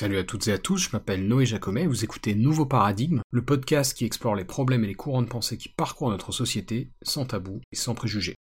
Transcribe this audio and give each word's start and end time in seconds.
Salut 0.00 0.16
à 0.16 0.24
toutes 0.24 0.48
et 0.48 0.52
à 0.52 0.58
tous, 0.58 0.78
je 0.78 0.88
m'appelle 0.94 1.28
Noé 1.28 1.44
Jacomet, 1.44 1.86
vous 1.86 2.04
écoutez 2.04 2.34
Nouveau 2.34 2.64
Paradigme, 2.64 3.20
le 3.30 3.44
podcast 3.44 3.92
qui 3.92 4.06
explore 4.06 4.34
les 4.34 4.46
problèmes 4.46 4.82
et 4.82 4.86
les 4.86 4.94
courants 4.94 5.20
de 5.20 5.28
pensée 5.28 5.58
qui 5.58 5.68
parcourent 5.68 6.08
notre 6.08 6.32
société, 6.32 6.90
sans 7.02 7.26
tabou 7.26 7.60
et 7.70 7.76
sans 7.76 7.94
préjugés. 7.94 8.34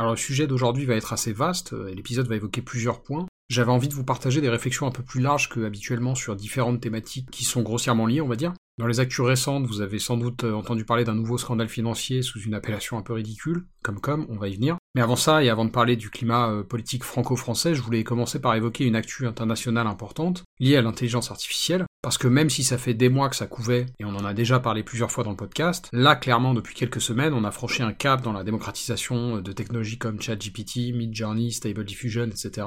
Alors 0.00 0.14
le 0.14 0.18
sujet 0.18 0.48
d'aujourd'hui 0.48 0.86
va 0.86 0.96
être 0.96 1.12
assez 1.12 1.32
vaste, 1.32 1.72
et 1.88 1.94
l'épisode 1.94 2.26
va 2.26 2.34
évoquer 2.34 2.62
plusieurs 2.62 3.00
points. 3.00 3.26
J'avais 3.48 3.70
envie 3.70 3.86
de 3.86 3.94
vous 3.94 4.02
partager 4.02 4.40
des 4.40 4.48
réflexions 4.48 4.88
un 4.88 4.90
peu 4.90 5.04
plus 5.04 5.20
larges 5.20 5.48
que 5.48 5.64
habituellement 5.64 6.16
sur 6.16 6.34
différentes 6.34 6.80
thématiques 6.80 7.30
qui 7.30 7.44
sont 7.44 7.62
grossièrement 7.62 8.06
liées, 8.06 8.20
on 8.20 8.26
va 8.26 8.34
dire. 8.34 8.52
Dans 8.78 8.88
les 8.88 8.98
actus 8.98 9.24
récentes, 9.24 9.66
vous 9.66 9.82
avez 9.82 10.00
sans 10.00 10.16
doute 10.16 10.42
euh, 10.42 10.52
entendu 10.52 10.84
parler 10.84 11.04
d'un 11.04 11.14
nouveau 11.14 11.38
scandale 11.38 11.68
financier 11.68 12.22
sous 12.22 12.40
une 12.40 12.54
appellation 12.54 12.98
un 12.98 13.02
peu 13.02 13.12
ridicule, 13.12 13.68
comme 13.84 14.00
comme, 14.00 14.26
on 14.30 14.36
va 14.36 14.48
y 14.48 14.56
venir. 14.56 14.78
Mais 14.94 15.02
avant 15.02 15.16
ça, 15.16 15.42
et 15.42 15.48
avant 15.48 15.64
de 15.64 15.70
parler 15.70 15.96
du 15.96 16.08
climat 16.08 16.50
euh, 16.50 16.62
politique 16.62 17.02
franco-français, 17.02 17.74
je 17.74 17.82
voulais 17.82 18.04
commencer 18.04 18.40
par 18.40 18.54
évoquer 18.54 18.84
une 18.84 18.94
actu 18.94 19.26
internationale 19.26 19.88
importante, 19.88 20.44
liée 20.60 20.76
à 20.76 20.82
l'intelligence 20.82 21.32
artificielle, 21.32 21.84
parce 22.00 22.16
que 22.16 22.28
même 22.28 22.48
si 22.48 22.62
ça 22.62 22.78
fait 22.78 22.94
des 22.94 23.08
mois 23.08 23.28
que 23.28 23.34
ça 23.34 23.48
couvait, 23.48 23.86
et 23.98 24.04
on 24.04 24.14
en 24.14 24.24
a 24.24 24.34
déjà 24.34 24.60
parlé 24.60 24.84
plusieurs 24.84 25.10
fois 25.10 25.24
dans 25.24 25.30
le 25.30 25.36
podcast, 25.36 25.88
là, 25.92 26.14
clairement, 26.14 26.54
depuis 26.54 26.76
quelques 26.76 27.00
semaines, 27.00 27.34
on 27.34 27.42
a 27.42 27.50
franchi 27.50 27.82
un 27.82 27.92
cap 27.92 28.22
dans 28.22 28.32
la 28.32 28.44
démocratisation 28.44 29.38
de 29.38 29.52
technologies 29.52 29.98
comme 29.98 30.20
ChatGPT, 30.20 30.94
Midjourney, 30.94 31.50
Stable 31.50 31.84
Diffusion, 31.84 32.26
etc. 32.26 32.66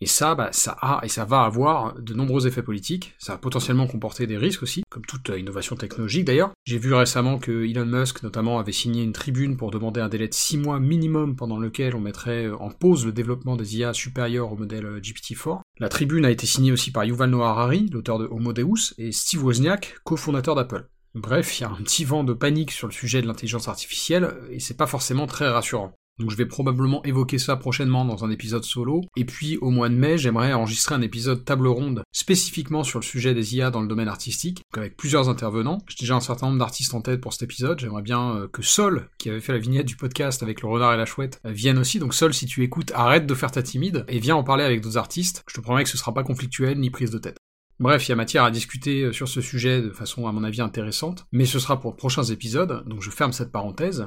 Et 0.00 0.06
ça, 0.06 0.34
bah, 0.34 0.50
ça 0.52 0.76
a 0.80 1.00
et 1.04 1.08
ça 1.08 1.24
va 1.24 1.42
avoir 1.42 1.94
de 2.00 2.14
nombreux 2.14 2.46
effets 2.46 2.62
politiques. 2.62 3.14
Ça 3.18 3.32
va 3.32 3.38
potentiellement 3.38 3.86
comporter 3.86 4.26
des 4.26 4.36
risques 4.36 4.62
aussi, 4.62 4.82
comme 4.90 5.04
toute 5.06 5.30
innovation 5.36 5.76
technologique 5.76 6.24
d'ailleurs. 6.24 6.52
J'ai 6.64 6.78
vu 6.78 6.92
récemment 6.92 7.38
que 7.38 7.64
Elon 7.64 7.86
Musk 7.86 8.22
notamment 8.22 8.58
avait 8.58 8.72
signé 8.72 9.02
une 9.02 9.12
tribune 9.12 9.56
pour 9.56 9.70
demander 9.70 10.00
un 10.00 10.08
délai 10.08 10.28
de 10.28 10.34
6 10.34 10.58
mois 10.58 10.80
minimum 10.80 11.36
pendant 11.36 11.58
lequel 11.58 11.94
on 11.94 12.00
mettrait 12.00 12.50
en 12.50 12.70
pause 12.70 13.06
le 13.06 13.12
développement 13.12 13.56
des 13.56 13.78
IA 13.78 13.92
supérieurs 13.92 14.52
au 14.52 14.56
modèle 14.56 15.00
GPT-4. 15.00 15.60
La 15.78 15.88
tribune 15.88 16.24
a 16.24 16.30
été 16.30 16.46
signée 16.46 16.72
aussi 16.72 16.90
par 16.90 17.04
Yuval 17.04 17.30
Noah 17.30 17.50
Harari, 17.50 17.88
l'auteur 17.92 18.18
de 18.18 18.26
Homo 18.26 18.52
Deus, 18.52 18.94
et 18.98 19.12
Steve 19.12 19.44
Wozniak, 19.44 19.96
cofondateur 20.04 20.54
d'Apple. 20.54 20.88
Bref, 21.14 21.58
il 21.58 21.62
y 21.62 21.64
a 21.64 21.70
un 21.70 21.82
petit 21.82 22.04
vent 22.04 22.24
de 22.24 22.32
panique 22.32 22.72
sur 22.72 22.88
le 22.88 22.92
sujet 22.92 23.22
de 23.22 23.26
l'intelligence 23.26 23.68
artificielle, 23.68 24.34
et 24.50 24.58
c'est 24.58 24.76
pas 24.76 24.86
forcément 24.86 25.26
très 25.26 25.48
rassurant. 25.48 25.94
Donc 26.18 26.30
je 26.30 26.36
vais 26.36 26.46
probablement 26.46 27.02
évoquer 27.04 27.38
ça 27.38 27.56
prochainement 27.56 28.04
dans 28.04 28.24
un 28.24 28.30
épisode 28.30 28.64
solo. 28.64 29.02
Et 29.16 29.24
puis 29.24 29.56
au 29.58 29.70
mois 29.70 29.88
de 29.88 29.94
mai, 29.94 30.16
j'aimerais 30.16 30.52
enregistrer 30.52 30.94
un 30.94 31.02
épisode 31.02 31.44
table 31.44 31.66
ronde 31.66 32.02
spécifiquement 32.12 32.84
sur 32.84 33.00
le 33.00 33.04
sujet 33.04 33.34
des 33.34 33.56
IA 33.56 33.70
dans 33.70 33.80
le 33.80 33.88
domaine 33.88 34.08
artistique, 34.08 34.62
avec 34.76 34.96
plusieurs 34.96 35.28
intervenants. 35.28 35.78
J'ai 35.88 36.04
déjà 36.04 36.14
un 36.14 36.20
certain 36.20 36.46
nombre 36.46 36.58
d'artistes 36.58 36.94
en 36.94 37.00
tête 37.00 37.20
pour 37.20 37.32
cet 37.32 37.42
épisode. 37.42 37.80
J'aimerais 37.80 38.02
bien 38.02 38.36
euh, 38.36 38.48
que 38.48 38.62
Sol, 38.62 39.08
qui 39.18 39.28
avait 39.28 39.40
fait 39.40 39.52
la 39.52 39.58
vignette 39.58 39.86
du 39.86 39.96
podcast 39.96 40.42
avec 40.42 40.62
le 40.62 40.68
renard 40.68 40.94
et 40.94 40.96
la 40.96 41.06
chouette, 41.06 41.40
euh, 41.46 41.50
vienne 41.50 41.78
aussi. 41.78 41.98
Donc 41.98 42.14
Sol, 42.14 42.32
si 42.32 42.46
tu 42.46 42.62
écoutes, 42.62 42.92
arrête 42.94 43.26
de 43.26 43.34
faire 43.34 43.50
ta 43.50 43.62
timide 43.62 44.04
et 44.08 44.20
viens 44.20 44.36
en 44.36 44.44
parler 44.44 44.64
avec 44.64 44.80
d'autres 44.80 44.98
artistes. 44.98 45.42
Je 45.48 45.54
te 45.54 45.60
promets 45.60 45.82
que 45.82 45.90
ce 45.90 45.98
sera 45.98 46.14
pas 46.14 46.22
conflictuel 46.22 46.78
ni 46.78 46.90
prise 46.90 47.10
de 47.10 47.18
tête. 47.18 47.38
Bref, 47.80 48.06
il 48.06 48.10
y 48.10 48.12
a 48.12 48.16
matière 48.16 48.44
à 48.44 48.52
discuter 48.52 49.02
euh, 49.02 49.12
sur 49.12 49.28
ce 49.28 49.40
sujet 49.40 49.82
de 49.82 49.90
façon 49.90 50.28
à 50.28 50.32
mon 50.32 50.44
avis 50.44 50.60
intéressante, 50.60 51.26
mais 51.32 51.44
ce 51.44 51.58
sera 51.58 51.80
pour 51.80 51.96
prochains 51.96 52.22
épisodes, 52.22 52.84
donc 52.86 53.02
je 53.02 53.10
ferme 53.10 53.32
cette 53.32 53.50
parenthèse. 53.50 54.06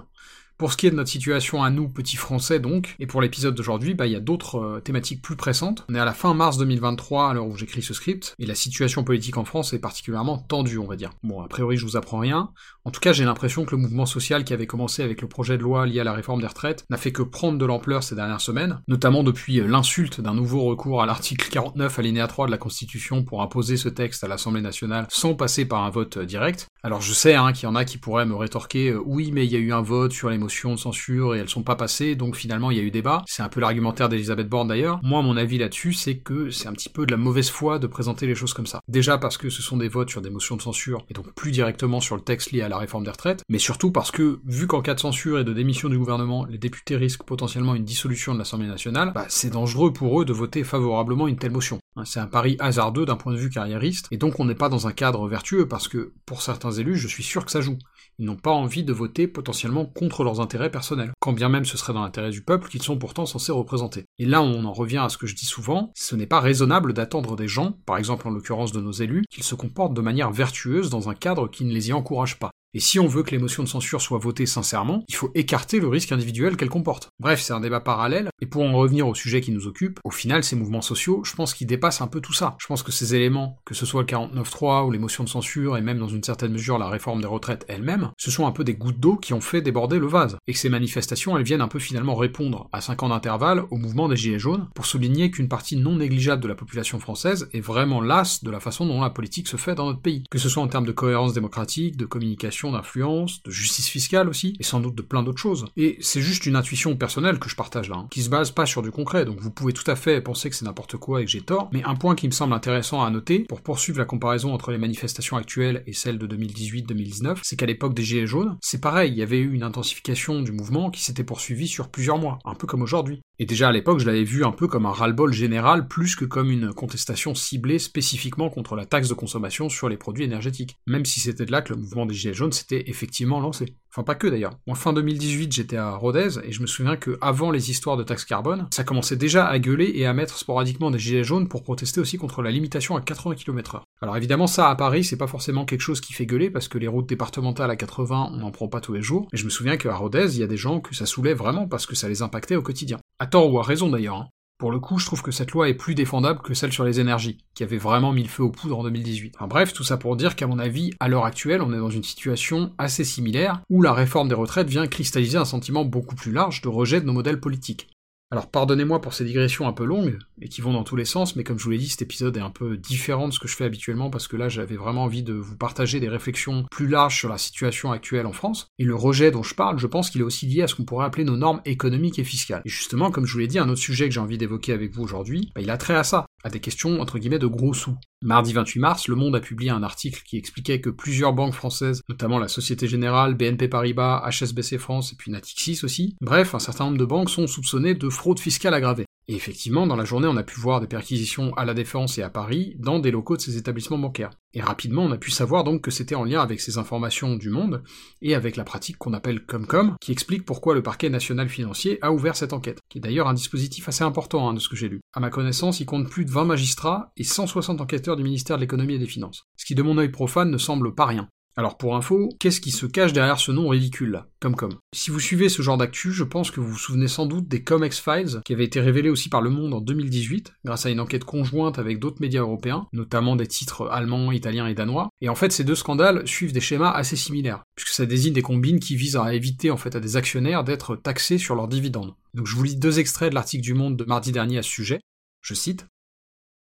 Pour 0.58 0.72
ce 0.72 0.78
qui 0.78 0.88
est 0.88 0.92
de 0.92 0.96
notre 0.96 1.12
situation 1.12 1.62
à 1.62 1.70
nous, 1.70 1.88
petits 1.88 2.18
français 2.18 2.60
donc, 2.60 2.96
et 2.98 3.06
pour 3.06 3.22
l'épisode 3.22 3.54
d'aujourd'hui, 3.54 3.94
bah, 3.94 4.08
il 4.08 4.14
y 4.14 4.16
a 4.16 4.20
d'autres 4.20 4.56
euh, 4.56 4.80
thématiques 4.80 5.22
plus 5.22 5.36
pressantes. 5.36 5.86
On 5.88 5.94
est 5.94 6.00
à 6.00 6.06
la 6.06 6.16
fin 6.16 6.34
mars 6.34 6.58
2023 6.58 7.30
à 7.30 7.34
l'heure 7.36 7.46
où 7.46 7.56
j'écris 7.56 7.84
ce 7.84 7.94
script, 7.94 8.34
et 8.40 8.48
la 8.48 8.56
situation 8.56 9.04
politique 9.04 9.38
en 9.38 9.46
France 9.46 9.74
est 9.74 9.80
particulièrement 9.80 10.40
tendue, 10.40 10.80
on 10.80 10.88
va 10.88 10.96
dire. 10.96 11.12
Bon, 11.22 11.42
a 11.42 11.48
priori 11.48 11.78
je 11.78 11.86
vous 11.86 11.96
apprends 11.96 12.18
rien. 12.18 12.50
En 12.86 12.90
tout 12.90 13.00
cas, 13.00 13.14
j'ai 13.14 13.24
l'impression 13.24 13.66
que 13.66 13.76
le 13.76 13.82
mouvement 13.82 14.08
social 14.08 14.44
qui 14.46 14.54
avait 14.54 14.66
commencé 14.66 15.04
avec 15.04 15.22
le 15.22 15.28
projet 15.28 15.60
de 15.60 15.62
loi 15.62 15.86
lié 15.86 16.00
à 16.00 16.04
la 16.04 16.14
réforme 16.14 16.42
des 16.42 16.48
retraites 16.48 16.86
n'a 16.90 16.98
fait 16.98 17.12
que 17.12 17.22
prendre 17.22 17.60
de 17.60 17.66
l'ampleur 17.66 18.02
ces 18.02 18.16
dernières 18.16 18.42
semaines, 18.42 18.82
notamment 18.88 19.24
depuis 19.24 19.60
euh, 19.60 19.68
l'insulte 19.68 20.22
d'un 20.22 20.34
nouveau 20.34 20.64
recours 20.64 21.04
à 21.04 21.06
l'article 21.06 21.50
49 21.52 22.00
alinéa 22.00 22.26
3 22.26 22.48
de 22.48 22.52
la 22.52 22.58
Constitution 22.58 23.24
pour 23.24 23.44
imposer 23.44 23.78
ce 23.78 23.90
texte 23.90 24.24
à 24.24 24.28
l'Assemblée 24.28 24.62
nationale 24.62 25.06
sans 25.10 25.36
passer 25.36 25.66
par 25.66 25.84
un 25.84 25.92
vote 25.92 26.18
euh, 26.18 26.26
direct. 26.26 26.66
Alors 26.82 27.02
je 27.02 27.14
sais 27.14 27.36
hein, 27.36 27.52
qu'il 27.52 27.66
y 27.66 27.72
en 27.72 27.76
a 27.76 27.86
qui 27.86 28.00
pourraient 28.00 28.26
me 28.26 28.36
rétorquer 28.36 28.96
oui 28.96 29.32
mais 29.32 29.46
il 29.46 29.52
y 29.52 29.56
a 29.56 29.60
eu 29.60 29.74
un 29.74 29.82
vote 29.82 30.14
sur 30.14 30.30
les 30.30 30.38
de 30.48 30.80
censure 30.80 31.36
et 31.36 31.40
elles 31.40 31.50
sont 31.50 31.64
pas 31.64 31.76
passées, 31.76 32.16
donc 32.16 32.36
finalement 32.36 32.72
il 32.72 32.78
y 32.78 32.80
a 32.80 32.84
eu 32.84 32.92
débat. 32.92 33.24
C'est 33.28 33.44
un 33.44 33.50
peu 33.50 33.60
l'argumentaire 33.60 34.10
d'Elisabeth 34.10 34.50
Borne 34.50 34.68
d'ailleurs. 34.68 35.00
Moi, 35.04 35.22
mon 35.22 35.38
avis 35.38 35.58
là-dessus, 35.58 35.94
c'est 35.94 36.18
que 36.18 36.50
c'est 36.50 36.68
un 36.68 36.74
petit 36.74 36.90
peu 36.90 37.06
de 37.06 37.12
la 37.12 37.18
mauvaise 37.18 37.50
foi 37.50 37.80
de 37.80 37.88
présenter 37.88 38.28
les 38.28 38.36
choses 38.36 38.54
comme 38.54 38.66
ça. 38.66 38.82
Déjà 38.88 39.18
parce 39.18 39.38
que 39.38 39.50
ce 39.50 39.62
sont 39.62 39.78
des 39.78 39.88
votes 39.88 40.10
sur 40.10 40.22
des 40.22 40.30
motions 40.30 40.56
de 40.56 40.62
censure, 40.62 41.06
et 41.10 41.14
donc 41.14 41.34
plus 41.34 41.52
directement 41.52 42.00
sur 42.00 42.16
le 42.16 42.22
texte 42.22 42.52
lié 42.52 42.62
à 42.62 42.70
la 42.70 42.78
réforme 42.78 43.04
des 43.04 43.12
retraites, 43.12 43.44
mais 43.50 43.60
surtout 43.60 43.92
parce 43.92 44.12
que, 44.12 44.40
vu 44.46 44.68
qu'en 44.68 44.82
cas 44.82 44.94
de 44.94 45.00
censure 45.00 45.40
et 45.40 45.44
de 45.44 45.54
démission 45.54 45.90
du 45.90 45.98
gouvernement, 45.98 46.46
les 46.46 46.58
députés 46.58 46.96
risquent 46.96 47.24
potentiellement 47.24 47.76
une 47.76 47.86
dissolution 47.86 48.34
de 48.34 48.40
l'Assemblée 48.40 48.68
nationale, 48.68 49.12
bah, 49.14 49.26
c'est 49.30 49.52
dangereux 49.52 49.94
pour 49.94 50.22
eux 50.22 50.26
de 50.26 50.34
voter 50.34 50.64
favorablement 50.64 51.28
une 51.28 51.38
telle 51.38 51.52
motion. 51.52 51.80
Hein, 51.98 52.04
c'est 52.06 52.20
un 52.20 52.28
pari 52.28 52.56
hasardeux 52.60 53.06
d'un 53.06 53.16
point 53.16 53.34
de 53.34 53.38
vue 53.38 53.50
carriériste, 53.50 54.08
et 54.12 54.18
donc 54.18 54.40
on 54.40 54.46
n'est 54.46 54.56
pas 54.56 54.70
dans 54.70 54.88
un 54.88 54.92
cadre 54.92 55.28
vertueux, 55.28 55.68
parce 55.68 55.88
que, 55.88 56.14
pour 56.26 56.44
certains 56.44 56.72
élus, 56.72 56.96
je 56.96 57.08
suis 57.08 57.24
sûr 57.24 57.44
que 57.44 57.52
ça 57.52 57.62
joue. 57.62 57.78
Ils 58.20 58.26
n'ont 58.26 58.36
pas 58.36 58.52
envie 58.52 58.84
de 58.84 58.94
voter 58.94 59.28
potentiellement 59.28 59.86
contre 59.86 60.24
leurs 60.24 60.40
intérêts 60.40 60.72
personnels, 60.72 61.12
quand 61.20 61.34
bien 61.34 61.50
même 61.50 61.66
ce 61.66 61.78
serait 61.78 61.94
dans 61.94 62.04
l'intérêt 62.04 62.30
du 62.30 62.44
peuple 62.44 62.70
qu'ils 62.70 62.84
sont 62.84 62.98
pourtant 62.98 63.26
censés 63.26 63.52
représenter. 63.52 64.06
Et 64.20 64.26
là 64.26 64.42
on 64.42 64.66
en 64.66 64.74
revient 64.74 64.98
à 64.98 65.10
ce 65.10 65.18
que 65.18 65.28
je 65.28 65.36
dis 65.36 65.46
souvent, 65.46 65.92
ce 65.96 66.16
n'est 66.16 66.28
pas 66.28 66.40
raisonnable 66.40 66.94
d'attendre 66.94 67.36
des 67.36 67.48
gens, 67.48 67.74
par 67.86 67.98
exemple 67.98 68.28
en 68.28 68.32
l'occurrence 68.32 68.72
de 68.72 68.82
nos 68.82 68.92
élus, 68.92 69.24
qu'ils 69.30 69.44
se 69.44 69.56
comportent 69.56 69.94
de 69.94 70.02
manière 70.02 70.32
vertueuse 70.32 70.90
dans 70.90 71.10
un 71.10 71.16
cadre 71.16 71.48
qui 71.48 71.66
ne 71.66 71.74
les 71.74 71.90
y 71.90 71.94
encourage 71.94 72.40
pas. 72.40 72.52
Et 72.78 72.80
si 72.80 73.00
on 73.00 73.08
veut 73.08 73.24
que 73.24 73.32
les 73.32 73.40
motions 73.40 73.64
de 73.64 73.68
censure 73.68 74.02
soient 74.02 74.20
votées 74.20 74.46
sincèrement, 74.46 75.04
il 75.08 75.16
faut 75.16 75.32
écarter 75.34 75.80
le 75.80 75.88
risque 75.88 76.12
individuel 76.12 76.56
qu'elles 76.56 76.70
comportent. 76.70 77.10
Bref, 77.20 77.42
c'est 77.42 77.54
un 77.54 77.60
débat 77.60 77.80
parallèle, 77.80 78.30
et 78.40 78.46
pour 78.46 78.62
en 78.62 78.72
revenir 78.74 79.08
au 79.08 79.16
sujet 79.16 79.42
qui 79.42 79.52
nous 79.52 79.66
occupe, 79.66 80.00
au 80.04 80.12
final, 80.12 80.44
ces 80.44 80.56
mouvements 80.56 80.84
sociaux, 80.84 81.24
je 81.24 81.34
pense 81.34 81.56
qu'ils 81.56 81.66
dépassent 81.66 82.02
un 82.02 82.08
peu 82.08 82.22
tout 82.22 82.34
ça. 82.34 82.56
Je 82.60 82.68
pense 82.68 82.84
que 82.84 82.92
ces 82.92 83.16
éléments, 83.16 83.58
que 83.66 83.74
ce 83.74 83.88
soit 83.88 84.02
le 84.02 84.06
49.3 84.06 84.86
ou 84.86 84.92
les 84.92 85.00
motions 85.00 85.24
de 85.24 85.30
censure, 85.30 85.76
et 85.76 85.82
même 85.82 85.98
dans 85.98 86.08
une 86.08 86.22
certaine 86.22 86.52
mesure 86.52 86.78
la 86.78 86.88
réforme 86.88 87.20
des 87.20 87.26
retraites 87.26 87.66
elle-même, 87.68 88.12
ce 88.16 88.30
sont 88.30 88.46
un 88.46 88.52
peu 88.52 88.64
des 88.64 88.76
gouttes 88.76 89.00
d'eau 89.00 89.16
qui 89.16 89.34
ont 89.34 89.42
fait 89.42 89.64
déborder 89.64 89.98
le 89.98 90.06
vase. 90.06 90.38
Et 90.46 90.54
que 90.54 90.60
ces 90.60 90.70
manifestations, 90.70 91.36
elles 91.36 91.44
viennent 91.44 91.62
un 91.62 91.68
peu 91.68 91.80
finalement 91.80 92.14
répondre, 92.14 92.70
à 92.74 92.82
5 92.82 93.02
ans 93.02 93.10
d'intervalle, 93.10 93.64
au 93.72 93.78
mouvement 93.78 94.08
des 94.08 94.18
Gilets 94.18 94.38
jaunes, 94.38 94.70
pour 94.76 94.86
souligner 94.86 95.32
qu'une 95.32 95.50
partie 95.50 95.78
non 95.78 95.96
négligeable 95.96 96.44
de 96.44 96.48
la 96.48 96.54
population 96.54 97.00
française 97.00 97.50
est 97.54 97.60
vraiment 97.60 98.02
lasse 98.02 98.44
de 98.44 98.52
la 98.52 98.60
façon 98.60 98.86
dont 98.86 99.02
la 99.02 99.10
politique 99.10 99.48
se 99.48 99.58
fait 99.58 99.74
dans 99.74 99.88
notre 99.88 100.02
pays. 100.02 100.22
Que 100.30 100.38
ce 100.38 100.48
soit 100.48 100.62
en 100.62 100.68
termes 100.68 100.86
de 100.86 100.92
cohérence 100.92 101.34
démocratique, 101.34 101.98
de 101.98 102.06
communication, 102.06 102.67
d'influence, 102.72 103.42
de 103.44 103.52
justice 103.52 103.88
fiscale 103.88 104.30
aussi, 104.30 104.56
et 104.60 104.64
sans 104.64 104.80
doute 104.80 104.96
de 104.96 105.02
plein 105.02 105.24
d'autres 105.24 105.42
choses. 105.42 105.66
Et 105.76 105.98
c'est 106.02 106.22
juste 106.22 106.46
une 106.46 106.56
intuition 106.56 106.96
personnelle 106.96 107.40
que 107.40 107.50
je 107.50 107.56
partage 107.56 107.90
là, 107.90 107.98
hein, 107.98 108.08
qui 108.10 108.22
se 108.22 108.30
base 108.30 108.52
pas 108.52 108.66
sur 108.66 108.82
du 108.82 108.92
concret, 108.92 109.26
donc 109.26 109.40
vous 109.40 109.52
pouvez 109.52 109.74
tout 109.74 109.90
à 109.90 109.96
fait 109.96 110.22
penser 110.22 110.50
que 110.50 110.56
c'est 110.56 110.66
n'importe 110.66 110.98
quoi 110.98 111.22
et 111.22 111.26
que 111.26 111.32
j'ai 111.32 111.42
tort, 111.42 111.70
mais 111.72 111.84
un 111.84 111.96
point 111.96 112.16
qui 112.16 112.28
me 112.28 112.32
semble 112.32 112.54
intéressant 112.54 113.04
à 113.04 113.10
noter, 113.10 113.40
pour 113.40 113.62
poursuivre 113.62 114.00
la 114.00 114.06
comparaison 114.06 114.54
entre 114.54 114.72
les 114.72 114.78
manifestations 114.78 115.38
actuelles 115.38 115.84
et 115.88 115.94
celles 115.94 116.18
de 116.18 116.28
2018-2019, 116.28 117.40
c'est 117.44 117.56
qu'à 117.56 117.66
l'époque 117.66 117.94
des 117.94 118.04
Gilets 118.04 118.28
jaunes, 118.28 118.58
c'est 118.62 118.82
pareil, 118.82 119.12
il 119.12 119.18
y 119.18 119.24
avait 119.24 119.40
eu 119.40 119.54
une 119.54 119.64
intensification 119.64 120.42
du 120.42 120.52
mouvement 120.52 120.92
qui 120.92 121.02
s'était 121.02 121.24
poursuivie 121.24 121.68
sur 121.68 121.90
plusieurs 121.90 122.18
mois, 122.18 122.40
un 122.46 122.56
peu 122.56 122.68
comme 122.68 122.82
aujourd'hui. 122.82 123.22
Et 123.40 123.46
déjà 123.46 123.70
à 123.70 123.72
l'époque, 123.72 124.00
je 124.00 124.06
l'avais 124.06 124.24
vu 124.24 124.44
un 124.44 124.52
peu 124.52 124.68
comme 124.68 124.88
un 124.88 124.92
ras-le-bol 124.92 125.32
général, 125.32 125.88
plus 125.88 126.16
que 126.16 126.26
comme 126.26 126.50
une 126.50 126.74
contestation 126.74 127.36
ciblée 127.36 127.78
spécifiquement 127.78 128.50
contre 128.50 128.76
la 128.76 128.86
taxe 128.86 129.10
de 129.10 129.14
consommation 129.14 129.70
sur 129.70 129.90
les 129.90 129.98
produits 129.98 130.24
énergétiques. 130.24 130.78
Même 130.88 131.06
si 131.06 131.20
c'était 131.20 131.46
de 131.46 131.52
là 131.52 131.62
que 131.62 131.74
le 131.74 131.80
mouvement 131.80 132.08
des 132.08 132.16
Gilets 132.16 132.34
jaunes 132.34 132.52
s'était 132.52 132.90
effectivement 132.90 133.40
lancé. 133.40 133.76
Enfin, 133.98 134.04
pas 134.04 134.14
que 134.14 134.28
d'ailleurs. 134.28 134.54
En 134.68 134.76
fin 134.76 134.94
2018, 134.94 135.52
j'étais 135.52 135.76
à 135.76 135.96
Rodez, 135.96 136.38
et 136.44 136.52
je 136.52 136.62
me 136.62 136.68
souviens 136.68 136.98
que 136.98 137.18
avant 137.20 137.50
les 137.50 137.72
histoires 137.72 137.98
de 137.98 138.04
taxes 138.04 138.26
carbone, 138.26 138.68
ça 138.70 138.84
commençait 138.84 139.16
déjà 139.16 139.48
à 139.48 139.58
gueuler 139.58 139.92
et 139.96 140.06
à 140.06 140.14
mettre 140.14 140.38
sporadiquement 140.38 140.92
des 140.92 141.00
gilets 141.00 141.24
jaunes 141.24 141.48
pour 141.48 141.64
protester 141.64 142.00
aussi 142.00 142.20
contre 142.20 142.44
la 142.44 142.52
limitation 142.52 142.96
à 142.96 143.02
80 143.02 143.34
km/h. 143.34 143.82
Alors 144.04 144.16
évidemment, 144.16 144.46
ça 144.46 144.70
à 144.70 144.76
Paris, 144.76 145.04
c'est 145.04 145.18
pas 145.18 145.26
forcément 145.26 145.66
quelque 145.66 145.82
chose 145.82 146.00
qui 146.00 146.14
fait 146.14 146.28
gueuler, 146.28 146.52
parce 146.52 146.68
que 146.68 146.78
les 146.78 146.88
routes 146.88 147.10
départementales 147.10 147.72
à 147.72 147.76
80, 147.76 148.30
on 148.34 148.38
n'en 148.38 148.52
prend 148.52 148.68
pas 148.68 148.82
tous 148.82 148.94
les 148.94 149.02
jours, 149.02 149.28
et 149.34 149.38
je 149.38 149.46
me 149.46 149.50
souviens 149.50 149.78
qu'à 149.78 149.96
Rodez, 149.96 150.28
il 150.36 150.42
y 150.42 150.44
a 150.44 150.48
des 150.48 150.58
gens 150.58 150.80
que 150.80 150.94
ça 150.94 151.08
saoulait 151.08 151.34
vraiment 151.34 151.68
parce 151.68 151.88
que 151.88 151.96
ça 151.96 152.08
les 152.08 152.22
impactait 152.22 152.56
au 152.56 152.62
quotidien. 152.62 153.00
À 153.18 153.26
tort 153.26 153.52
ou 153.52 153.60
à 153.60 153.64
raison 153.64 153.90
d'ailleurs. 153.90 154.18
Hein. 154.18 154.28
Pour 154.60 154.72
le 154.72 154.80
coup, 154.80 154.98
je 154.98 155.06
trouve 155.06 155.22
que 155.22 155.30
cette 155.30 155.52
loi 155.52 155.70
est 155.70 155.76
plus 155.76 155.94
défendable 155.94 156.42
que 156.42 156.56
celle 156.56 156.74
sur 156.74 156.84
les 156.84 157.00
énergies, 157.00 157.38
qui 157.54 157.62
avait 157.62 157.78
vraiment 157.78 158.12
mis 158.12 158.24
le 158.24 158.28
feu 158.28 158.42
aux 158.42 158.50
poudres 158.50 158.80
en 158.80 158.84
2018. 158.84 159.36
Enfin 159.36 159.46
bref, 159.46 159.72
tout 159.72 159.84
ça 159.84 159.98
pour 159.98 160.16
dire 160.16 160.36
qu'à 160.36 160.48
mon 160.48 160.58
avis, 160.58 160.96
à 161.00 161.08
l'heure 161.08 161.26
actuelle, 161.26 161.62
on 161.62 161.74
est 161.74 161.78
dans 161.78 161.92
une 161.92 162.04
situation 162.04 162.74
assez 162.80 163.04
similaire, 163.04 163.62
où 163.70 163.84
la 163.84 163.94
réforme 163.94 164.30
des 164.30 164.36
retraites 164.36 164.68
vient 164.68 164.88
cristalliser 164.88 165.38
un 165.38 165.46
sentiment 165.46 165.86
beaucoup 165.86 166.16
plus 166.16 166.32
large 166.32 166.64
de 166.64 166.70
rejet 166.70 167.02
de 167.02 167.06
nos 167.06 167.14
modèles 167.14 167.40
politiques. 167.40 167.88
Alors 168.30 168.52
pardonnez-moi 168.52 169.00
pour 169.00 169.14
ces 169.14 169.24
digressions 169.24 169.70
un 169.70 169.74
peu 169.74 169.86
longues, 169.86 170.20
et 170.42 170.50
qui 170.50 170.60
vont 170.60 170.74
dans 170.74 170.84
tous 170.84 170.98
les 170.98 171.06
sens, 171.06 171.38
mais 171.38 171.46
comme 171.46 171.58
je 171.58 171.64
vous 171.64 171.70
l'ai 171.70 171.78
dit, 171.78 171.88
cet 171.88 172.02
épisode 172.02 172.36
est 172.36 172.42
un 172.42 172.50
peu 172.50 172.76
différent 172.76 173.30
de 173.30 173.34
ce 173.34 173.40
que 173.40 173.48
je 173.48 173.56
fais 173.56 173.64
habituellement, 173.64 174.10
parce 174.10 174.28
que 174.28 174.36
là 174.36 174.50
j'avais 174.50 174.76
vraiment 174.76 175.06
envie 175.06 175.24
de 175.24 175.34
vous 175.34 175.56
partager 175.56 176.02
des 176.02 176.10
réflexions 176.10 176.66
plus 176.70 176.88
larges 176.88 177.16
sur 177.16 177.30
la 177.30 177.38
situation 177.38 177.94
actuelle 177.94 178.26
en 178.26 178.34
France, 178.34 178.68
et 178.80 178.84
le 178.84 178.96
rejet 178.96 179.32
dont 179.32 179.44
je 179.44 179.56
parle, 179.56 179.80
je 179.80 179.88
pense 179.88 180.10
qu'il 180.10 180.20
est 180.20 180.26
aussi 180.26 180.46
lié 180.46 180.64
à 180.64 180.68
ce 180.68 180.76
qu'on 180.76 180.84
pourrait 180.84 181.06
appeler 181.06 181.24
nos 181.24 181.38
normes 181.38 181.62
économiques 181.64 182.20
et 182.20 182.26
fiscales. 182.26 182.62
Et 182.66 182.70
justement, 182.70 183.12
comme 183.12 183.26
je 183.26 183.32
vous 183.32 183.40
l'ai 183.40 183.48
dit, 183.48 183.60
un 183.60 183.70
autre 183.70 183.80
sujet 183.80 184.10
que 184.10 184.14
j'ai 184.14 184.20
envie 184.20 184.38
d'évoquer 184.38 184.74
avec 184.74 184.94
vous 184.94 185.04
aujourd'hui, 185.04 185.50
bah, 185.56 185.62
il 185.62 185.70
a 185.70 185.78
trait 185.78 185.96
à 185.96 186.04
ça 186.04 186.26
à 186.44 186.50
des 186.50 186.60
questions 186.60 187.02
entre 187.02 187.20
guillemets 187.20 187.40
de 187.40 187.48
gros 187.48 187.74
sous. 187.74 187.98
Mardi 188.22 188.54
28 188.54 188.80
mars, 188.80 189.08
Le 189.08 189.16
Monde 189.16 189.36
a 189.36 189.40
publié 189.40 189.70
un 189.70 189.84
article 189.84 190.22
qui 190.26 190.38
expliquait 190.38 190.82
que 190.82 190.90
plusieurs 190.90 191.34
banques 191.34 191.54
françaises, 191.54 192.02
notamment 192.10 192.40
la 192.40 192.48
Société 192.48 192.88
Générale, 192.88 193.36
BNP 193.36 193.68
Paribas, 193.68 194.28
HSBC 194.30 194.78
France 194.78 195.14
et 195.14 195.16
puis 195.16 195.32
Natixis 195.32 195.82
aussi, 195.84 196.16
bref, 196.22 196.56
un 196.56 196.60
certain 196.60 196.86
nombre 196.86 196.98
de 196.98 197.06
banques 197.06 197.30
sont 197.30 197.48
soupçonnées 197.48 197.96
de 197.96 198.10
fraude 198.10 198.40
fiscale 198.40 198.74
aggravée. 198.74 199.06
Et 199.30 199.36
effectivement, 199.36 199.88
dans 199.88 199.98
la 199.98 200.06
journée, 200.06 200.28
on 200.28 200.38
a 200.38 200.44
pu 200.44 200.58
voir 200.58 200.80
des 200.80 200.88
perquisitions 200.88 201.54
à 201.56 201.66
la 201.66 201.74
Défense 201.74 202.18
et 202.18 202.24
à 202.24 202.30
Paris, 202.30 202.76
dans 202.80 203.00
des 203.00 203.12
locaux 203.12 203.36
de 203.36 203.42
ces 203.42 203.58
établissements 203.58 203.98
bancaires. 203.98 204.30
Et 204.54 204.62
rapidement, 204.62 205.04
on 205.04 205.12
a 205.12 205.18
pu 205.18 205.32
savoir 205.32 205.66
donc 205.66 205.82
que 205.82 205.92
c'était 205.92 206.16
en 206.16 206.24
lien 206.24 206.42
avec 206.42 206.62
ces 206.62 206.78
informations 206.78 207.36
du 207.36 207.50
monde, 207.50 207.84
et 208.22 208.36
avec 208.36 208.56
la 208.56 208.64
pratique 208.64 208.98
qu'on 208.98 209.14
appelle 209.14 209.46
Comcom, 209.46 209.98
qui 210.00 210.14
explique 210.14 210.46
pourquoi 210.46 210.76
le 210.76 210.82
parquet 210.82 211.10
national 211.10 211.50
financier 211.50 212.00
a 212.02 212.14
ouvert 212.14 212.38
cette 212.38 212.54
enquête, 212.54 212.80
qui 212.88 213.00
est 213.00 213.02
d'ailleurs 213.02 213.28
un 213.28 213.34
dispositif 213.34 213.90
assez 213.90 214.06
important 214.06 214.48
hein, 214.48 214.54
de 214.54 214.60
ce 214.60 214.70
que 214.70 214.78
j'ai 214.78 214.88
lu. 214.88 215.02
À 215.14 215.20
ma 215.20 215.30
connaissance, 215.30 215.82
il 215.82 215.86
compte 215.86 216.10
plus 216.10 216.24
de 216.24 216.32
20 216.32 216.46
magistrats 216.46 217.12
et 217.18 217.26
160 217.26 217.82
enquêteurs 217.82 218.16
du 218.16 218.24
ministère 218.24 218.56
de 218.56 218.62
l'économie 218.62 218.96
et 218.96 219.00
des 219.00 219.08
finances, 219.08 219.44
ce 219.58 219.66
qui 219.66 219.76
de 219.76 219.84
mon 219.84 219.98
œil 219.98 220.10
profane 220.10 220.52
ne 220.52 220.58
semble 220.58 220.96
pas 220.96 221.06
rien. 221.06 221.28
Alors 221.60 221.76
pour 221.76 221.96
info, 221.96 222.30
qu'est-ce 222.40 222.62
qui 222.62 222.70
se 222.70 222.86
cache 222.86 223.14
derrière 223.14 223.40
ce 223.40 223.52
nom 223.52 223.70
ridicule 223.70 224.12
là 224.12 224.28
Comcom. 224.40 224.70
Si 224.94 225.10
vous 225.10 225.20
suivez 225.20 225.50
ce 225.50 225.64
genre 225.64 225.78
d'actu, 225.78 226.12
je 226.12 226.24
pense 226.24 226.52
que 226.52 226.60
vous 226.60 226.70
vous 226.70 226.78
souvenez 226.78 227.08
sans 227.08 227.26
doute 227.26 227.48
des 227.48 227.64
Comex 227.64 228.00
Files, 228.00 228.42
qui 228.46 228.54
avaient 228.54 228.64
été 228.64 228.80
révélés 228.80 229.10
aussi 229.10 229.28
par 229.28 229.42
Le 229.42 229.50
Monde 229.50 229.74
en 229.74 229.82
2018, 229.82 230.54
grâce 230.64 230.86
à 230.86 230.92
une 230.92 231.00
enquête 231.00 231.24
conjointe 231.24 231.80
avec 231.80 231.98
d'autres 231.98 232.22
médias 232.22 232.42
européens, 232.42 232.86
notamment 232.94 233.36
des 233.36 233.48
titres 233.48 233.88
allemands, 233.90 234.32
italiens 234.32 234.68
et 234.68 234.76
danois. 234.76 235.10
Et 235.20 235.30
en 235.30 235.36
fait, 235.36 235.52
ces 235.52 235.64
deux 235.64 235.74
scandales 235.74 236.28
suivent 236.28 236.54
des 236.54 236.62
schémas 236.62 236.92
assez 236.92 237.16
similaires, 237.16 237.64
puisque 237.76 237.96
ça 237.96 238.06
désigne 238.06 238.34
des 238.34 238.44
combines 238.44 238.80
qui 238.80 238.96
visent 238.96 239.16
à 239.16 239.34
éviter 239.34 239.72
en 239.72 239.78
fait 239.78 239.96
à 239.96 240.00
des 240.00 240.16
actionnaires 240.16 240.64
d'être 240.64 240.96
taxés 240.96 241.40
sur 241.40 241.56
leurs 241.56 241.68
dividendes. 241.68 242.14
Donc 242.36 242.46
je 242.46 242.56
vous 242.56 242.64
lis 242.66 242.76
deux 242.76 243.00
extraits 243.00 243.32
de 243.32 243.36
l'article 243.36 243.64
du 243.64 243.74
Monde 243.74 243.98
de 243.98 244.06
mardi 244.06 244.32
dernier 244.32 244.60
à 244.60 244.62
ce 244.62 244.70
sujet. 244.70 245.00
Je 245.42 245.56
cite 245.56 245.88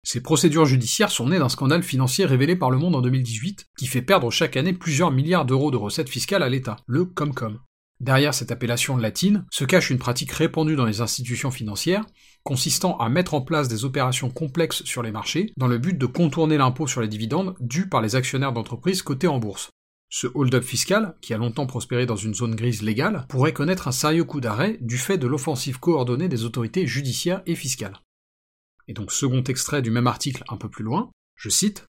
ces 0.06 0.22
procédures 0.22 0.66
judiciaires 0.66 1.12
sont 1.12 1.30
nées 1.30 1.40
d'un 1.40 1.50
scandale 1.50 1.82
financier 1.82 2.26
révélé 2.26 2.58
par 2.58 2.70
Le 2.70 2.78
Monde 2.78 2.96
en 2.96 3.02
2018, 3.02 3.68
qui 3.78 3.88
fait 3.88 4.02
perdre 4.02 4.30
chaque 4.32 4.58
année 4.58 4.74
plusieurs 4.74 5.12
milliards 5.12 5.46
d'euros 5.46 5.72
de 5.72 5.78
recettes 5.78 6.10
fiscales 6.10 6.44
à 6.44 6.50
l'État, 6.50 6.76
le 6.88 7.06
Comcom. 7.06 7.60
Derrière 8.02 8.34
cette 8.34 8.52
appellation 8.52 8.98
latine 8.98 9.46
se 9.50 9.64
cache 9.64 9.90
une 9.90 9.98
pratique 9.98 10.34
répandue 10.34 10.76
dans 10.76 10.86
les 10.86 11.00
institutions 11.00 11.52
financières, 11.52 12.06
consistant 12.44 12.98
à 12.98 13.08
mettre 13.08 13.34
en 13.34 13.42
place 13.42 13.70
des 13.70 13.86
opérations 13.86 14.30
complexes 14.30 14.84
sur 14.84 15.04
les 15.04 15.12
marchés, 15.12 15.54
dans 15.56 15.68
le 15.68 15.78
but 15.78 15.98
de 15.98 16.06
contourner 16.06 16.58
l'impôt 16.58 16.86
sur 16.86 17.00
les 17.00 17.08
dividendes 17.08 17.56
dû 17.62 17.88
par 17.88 18.02
les 18.02 18.18
actionnaires 18.18 18.52
d'entreprises 18.52 19.04
cotées 19.04 19.28
en 19.28 19.40
bourse. 19.40 19.70
Ce 20.10 20.28
hold-up 20.34 20.66
fiscal, 20.66 21.16
qui 21.22 21.34
a 21.34 21.38
longtemps 21.38 21.66
prospéré 21.66 22.06
dans 22.06 22.18
une 22.18 22.36
zone 22.36 22.56
grise 22.56 22.82
légale, 22.84 23.26
pourrait 23.30 23.54
connaître 23.54 23.88
un 23.88 23.94
sérieux 23.94 24.26
coup 24.26 24.42
d'arrêt 24.42 24.78
du 24.82 24.98
fait 24.98 25.18
de 25.18 25.28
l'offensive 25.28 25.80
coordonnée 25.80 26.28
des 26.28 26.44
autorités 26.44 26.86
judiciaires 26.86 27.42
et 27.46 27.56
fiscales. 27.56 28.00
Et 28.88 28.94
donc 28.94 29.12
second 29.12 29.44
extrait 29.44 29.82
du 29.82 29.92
même 29.92 30.08
article 30.08 30.44
un 30.50 30.58
peu 30.58 30.70
plus 30.70 30.84
loin, 30.84 31.12
je 31.36 31.50
cite 31.50 31.86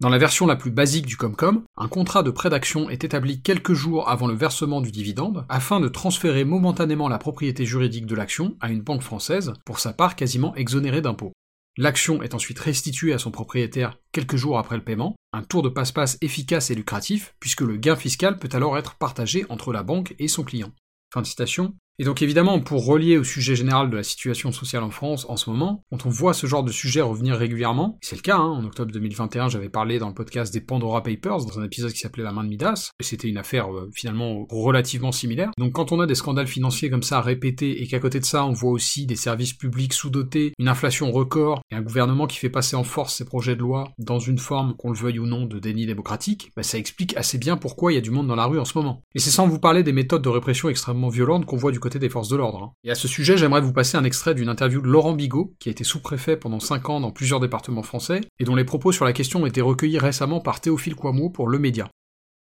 Dans 0.00 0.08
la 0.08 0.18
version 0.18 0.46
la 0.46 0.56
plus 0.56 0.70
basique 0.70 1.06
du 1.06 1.16
Comcom, 1.16 1.64
un 1.76 1.88
contrat 1.88 2.22
de 2.22 2.30
prêt 2.30 2.50
d'action 2.50 2.90
est 2.90 3.04
établi 3.04 3.40
quelques 3.42 3.72
jours 3.72 4.08
avant 4.08 4.26
le 4.26 4.34
versement 4.34 4.80
du 4.80 4.90
dividende 4.90 5.46
afin 5.48 5.80
de 5.80 5.88
transférer 5.88 6.44
momentanément 6.44 7.08
la 7.08 7.18
propriété 7.18 7.64
juridique 7.64 8.06
de 8.06 8.14
l'action 8.14 8.56
à 8.60 8.70
une 8.70 8.82
banque 8.82 9.02
française, 9.02 9.52
pour 9.64 9.78
sa 9.78 9.92
part 9.92 10.16
quasiment 10.16 10.54
exonérée 10.54 11.00
d'impôts. 11.02 11.32
L'action 11.78 12.22
est 12.22 12.34
ensuite 12.34 12.58
restituée 12.58 13.14
à 13.14 13.18
son 13.18 13.30
propriétaire 13.30 13.96
quelques 14.12 14.36
jours 14.36 14.58
après 14.58 14.76
le 14.76 14.84
paiement, 14.84 15.16
un 15.32 15.42
tour 15.42 15.62
de 15.62 15.70
passe-passe 15.70 16.18
efficace 16.20 16.70
et 16.70 16.74
lucratif, 16.74 17.34
puisque 17.40 17.62
le 17.62 17.76
gain 17.76 17.96
fiscal 17.96 18.38
peut 18.38 18.50
alors 18.52 18.76
être 18.76 18.96
partagé 18.96 19.46
entre 19.48 19.72
la 19.72 19.82
banque 19.82 20.14
et 20.18 20.28
son 20.28 20.44
client. 20.44 20.72
Fin 21.14 21.22
de 21.22 21.26
citation. 21.26 21.74
Et 21.98 22.04
donc 22.04 22.22
évidemment, 22.22 22.58
pour 22.60 22.86
relier 22.86 23.18
au 23.18 23.24
sujet 23.24 23.54
général 23.54 23.90
de 23.90 23.96
la 23.96 24.02
situation 24.02 24.50
sociale 24.50 24.82
en 24.82 24.90
France 24.90 25.26
en 25.28 25.36
ce 25.36 25.50
moment, 25.50 25.84
quand 25.90 26.06
on 26.06 26.08
voit 26.08 26.32
ce 26.32 26.46
genre 26.46 26.64
de 26.64 26.72
sujet 26.72 27.02
revenir 27.02 27.36
régulièrement, 27.36 27.98
c'est 28.00 28.16
le 28.16 28.22
cas, 28.22 28.36
hein, 28.36 28.48
en 28.48 28.64
octobre 28.64 28.90
2021 28.92 29.50
j'avais 29.50 29.68
parlé 29.68 29.98
dans 29.98 30.08
le 30.08 30.14
podcast 30.14 30.52
des 30.52 30.62
Pandora 30.62 31.02
Papers, 31.02 31.44
dans 31.44 31.60
un 31.60 31.64
épisode 31.64 31.92
qui 31.92 31.98
s'appelait 31.98 32.24
La 32.24 32.32
main 32.32 32.44
de 32.44 32.48
Midas, 32.48 32.90
et 32.98 33.02
c'était 33.02 33.28
une 33.28 33.36
affaire 33.36 33.70
euh, 33.70 33.90
finalement 33.94 34.46
relativement 34.50 35.12
similaire. 35.12 35.50
Donc 35.58 35.74
quand 35.74 35.92
on 35.92 36.00
a 36.00 36.06
des 36.06 36.14
scandales 36.14 36.46
financiers 36.46 36.88
comme 36.88 37.02
ça 37.02 37.20
répétés, 37.20 37.82
et 37.82 37.86
qu'à 37.86 38.00
côté 38.00 38.20
de 38.20 38.24
ça 38.24 38.46
on 38.46 38.52
voit 38.52 38.72
aussi 38.72 39.04
des 39.04 39.16
services 39.16 39.52
publics 39.52 39.92
sous-dotés, 39.92 40.54
une 40.58 40.68
inflation 40.68 41.12
record, 41.12 41.60
et 41.70 41.74
un 41.74 41.82
gouvernement 41.82 42.26
qui 42.26 42.38
fait 42.38 42.48
passer 42.48 42.74
en 42.74 42.84
force 42.84 43.16
ses 43.16 43.26
projets 43.26 43.54
de 43.54 43.60
loi 43.60 43.92
dans 43.98 44.18
une 44.18 44.38
forme, 44.38 44.74
qu'on 44.76 44.90
le 44.90 44.98
veuille 44.98 45.18
ou 45.18 45.26
non, 45.26 45.44
de 45.44 45.58
déni 45.58 45.84
démocratique, 45.84 46.52
bah, 46.56 46.62
ça 46.62 46.78
explique 46.78 47.16
assez 47.18 47.36
bien 47.36 47.58
pourquoi 47.58 47.92
il 47.92 47.96
y 47.96 47.98
a 47.98 48.02
du 48.02 48.10
monde 48.10 48.28
dans 48.28 48.34
la 48.34 48.46
rue 48.46 48.58
en 48.58 48.64
ce 48.64 48.78
moment. 48.78 49.02
Et 49.14 49.18
c'est 49.18 49.30
sans 49.30 49.46
vous 49.46 49.58
parler 49.58 49.82
des 49.82 49.92
méthodes 49.92 50.22
de 50.22 50.28
répression 50.30 50.70
extrêmement 50.70 51.10
violentes 51.10 51.44
qu'on 51.44 51.56
voit 51.56 51.70
du 51.70 51.81
côté 51.82 51.98
des 51.98 52.08
forces 52.08 52.28
de 52.28 52.36
l'ordre. 52.36 52.62
Hein. 52.62 52.72
Et 52.84 52.90
à 52.90 52.94
ce 52.94 53.08
sujet, 53.08 53.36
j'aimerais 53.36 53.60
vous 53.60 53.72
passer 53.72 53.98
un 53.98 54.04
extrait 54.04 54.34
d'une 54.34 54.48
interview 54.48 54.80
de 54.80 54.88
Laurent 54.88 55.12
Bigot, 55.12 55.54
qui 55.58 55.68
a 55.68 55.72
été 55.72 55.84
sous-préfet 55.84 56.36
pendant 56.36 56.60
5 56.60 56.88
ans 56.88 57.00
dans 57.00 57.10
plusieurs 57.10 57.40
départements 57.40 57.82
français, 57.82 58.22
et 58.38 58.44
dont 58.44 58.54
les 58.54 58.64
propos 58.64 58.92
sur 58.92 59.04
la 59.04 59.12
question 59.12 59.42
ont 59.42 59.46
été 59.46 59.60
recueillis 59.60 59.98
récemment 59.98 60.40
par 60.40 60.60
Théophile 60.60 60.94
Kouamou 60.94 61.28
pour 61.28 61.48
Le 61.48 61.58
Média. 61.58 61.88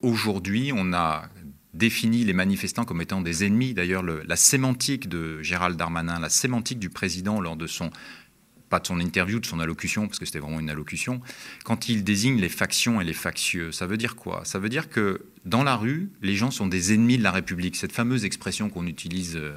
Aujourd'hui, 0.02 0.72
on 0.76 0.94
a 0.94 1.24
défini 1.74 2.24
les 2.24 2.34
manifestants 2.34 2.86
comme 2.86 3.02
étant 3.02 3.22
des 3.22 3.46
ennemis. 3.46 3.74
D'ailleurs, 3.74 4.04
la 4.04 4.36
sémantique 4.36 5.10
de 5.10 5.42
Gérald 5.42 5.78
Darmanin, 5.78 6.20
la 6.20 6.30
sémantique 6.30 6.80
du 6.80 6.90
président 6.90 7.42
lors 7.42 7.56
de 7.56 7.68
son 7.68 7.90
pas 8.74 8.80
de 8.80 8.88
son 8.88 9.00
interview, 9.00 9.40
de 9.40 9.46
son 9.46 9.60
allocution, 9.60 10.08
parce 10.08 10.18
que 10.18 10.26
c'était 10.26 10.40
vraiment 10.40 10.60
une 10.60 10.72
allocution, 10.72 11.22
quand 11.64 11.90
il 11.90 12.04
désigne 12.04 12.42
les 12.42 12.50
factions 12.50 13.00
et 13.02 13.04
les 13.04 13.14
factieux, 13.14 13.72
ça 13.72 13.86
veut 13.86 13.98
dire 13.98 14.16
quoi? 14.16 14.42
Ça 14.46 14.58
veut 14.58 14.68
dire 14.68 14.90
que 14.90 15.28
dans 15.46 15.62
la 15.62 15.76
rue, 15.76 16.10
les 16.24 16.36
gens 16.36 16.50
sont 16.50 16.66
des 16.66 16.92
ennemis 16.92 17.20
de 17.20 17.22
la 17.22 17.30
République, 17.30 17.76
cette 17.76 17.92
fameuse 17.92 18.26
expression 18.26 18.72
qu'on 18.72 18.88
utilise 18.88 19.36
euh, 19.36 19.54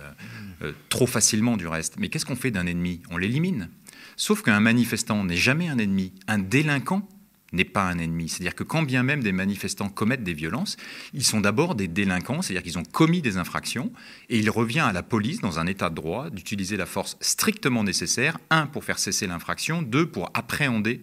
euh, 0.60 0.72
trop 0.90 1.06
facilement 1.06 1.56
du 1.56 1.66
reste. 1.66 1.94
Mais 1.98 2.10
qu'est-ce 2.10 2.26
qu'on 2.26 2.36
fait 2.36 2.50
d'un 2.50 2.66
ennemi? 2.66 3.00
On 3.10 3.16
l'élimine. 3.16 3.70
Sauf 4.16 4.42
qu'un 4.42 4.60
manifestant 4.60 5.24
n'est 5.24 5.34
jamais 5.34 5.68
un 5.70 5.78
ennemi. 5.78 6.12
Un 6.28 6.38
délinquant 6.38 7.08
n'est 7.52 7.64
pas 7.64 7.84
un 7.84 7.98
ennemi. 7.98 8.28
C'est-à-dire 8.28 8.54
que 8.54 8.64
quand 8.64 8.82
bien 8.82 9.02
même 9.02 9.22
des 9.22 9.32
manifestants 9.32 9.88
commettent 9.88 10.24
des 10.24 10.34
violences, 10.34 10.76
ils 11.12 11.24
sont 11.24 11.40
d'abord 11.40 11.74
des 11.74 11.88
délinquants, 11.88 12.42
c'est-à-dire 12.42 12.62
qu'ils 12.62 12.78
ont 12.78 12.84
commis 12.84 13.22
des 13.22 13.36
infractions, 13.36 13.92
et 14.28 14.38
il 14.38 14.50
revient 14.50 14.80
à 14.80 14.92
la 14.92 15.02
police, 15.02 15.40
dans 15.40 15.58
un 15.58 15.66
état 15.66 15.90
de 15.90 15.94
droit, 15.94 16.30
d'utiliser 16.30 16.76
la 16.76 16.86
force 16.86 17.16
strictement 17.20 17.84
nécessaire, 17.84 18.38
un, 18.50 18.66
pour 18.66 18.84
faire 18.84 18.98
cesser 18.98 19.26
l'infraction, 19.26 19.82
deux, 19.82 20.06
pour 20.06 20.30
appréhender 20.34 21.02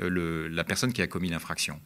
euh, 0.00 0.48
la 0.50 0.64
personne 0.64 0.92
qui 0.92 1.02
a 1.02 1.06
commis 1.06 1.30
l'infraction. 1.30 1.80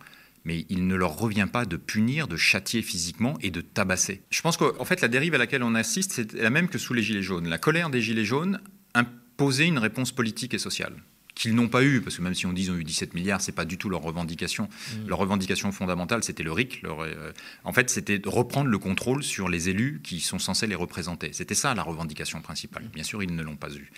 Mais 0.45 0.67
il 0.69 0.89
ne 0.89 0.97
leur 0.97 1.17
revient 1.17 1.47
pas 1.51 1.65
de 1.65 1.77
punir, 1.77 2.27
de 2.27 2.37
châtier 2.37 2.83
physiquement 2.83 3.39
et 3.43 3.53
de 3.53 3.61
tabasser. 3.61 4.23
Je 4.31 4.43
pense 4.43 4.57
qu'en 4.57 4.85
fait, 4.85 5.01
la 5.01 5.07
dérive 5.07 5.35
à 5.35 5.39
laquelle 5.39 5.63
on 5.63 5.77
assiste, 5.77 6.13
c'est 6.13 6.33
la 6.33 6.51
même 6.51 6.69
que 6.69 6.79
sous 6.79 6.95
les 6.95 7.03
Gilets 7.03 7.23
jaunes. 7.23 7.49
La 7.49 7.59
colère 7.59 7.91
des 7.91 8.03
Gilets 8.03 8.25
jaunes 8.25 8.61
imposait 8.95 9.69
une 9.69 9.79
réponse 9.79 10.11
politique 10.11 10.53
et 10.53 10.59
sociale 10.59 10.97
qu'ils 11.43 11.57
n'ont 11.57 11.69
pas 11.69 11.83
eu, 11.83 12.01
parce 12.01 12.17
que 12.17 12.23
même 12.23 12.35
si 12.35 12.47
on 12.47 12.53
dit 12.53 12.63
qu'ils 12.63 12.71
ont 12.71 12.77
eu 12.77 12.85
17 12.85 13.15
milliards, 13.15 13.41
c'est 13.41 13.53
pas 13.53 13.65
du 13.65 13.77
tout 13.77 13.89
leur 13.89 14.03
revendication. 14.03 14.69
Mm. 14.69 15.09
Leur 15.09 15.19
revendication 15.19 15.73
fondamentale, 15.73 16.23
c'était 16.23 16.45
le 16.45 16.53
RIC. 16.53 16.83
Euh, 16.85 17.33
en 17.65 17.73
fait, 17.73 17.91
c'était 17.91 18.21
de 18.21 18.29
reprendre 18.29 18.71
le 18.71 18.79
contrôle 18.79 19.25
sur 19.25 19.49
les 19.49 19.69
élus 19.69 20.01
qui 20.05 20.21
sont 20.21 20.39
censés 20.39 20.69
les 20.69 20.77
représenter. 20.77 21.31
C'était 21.33 21.57
ça 21.57 21.75
la 21.75 21.83
revendication 21.83 22.41
principale. 22.41 22.85
Bien 22.95 23.03
sûr, 23.03 23.25
ils 23.25 23.35
ne 23.35 23.43
l'ont 23.43 23.57
pas 23.57 23.73
eu. 23.75 23.91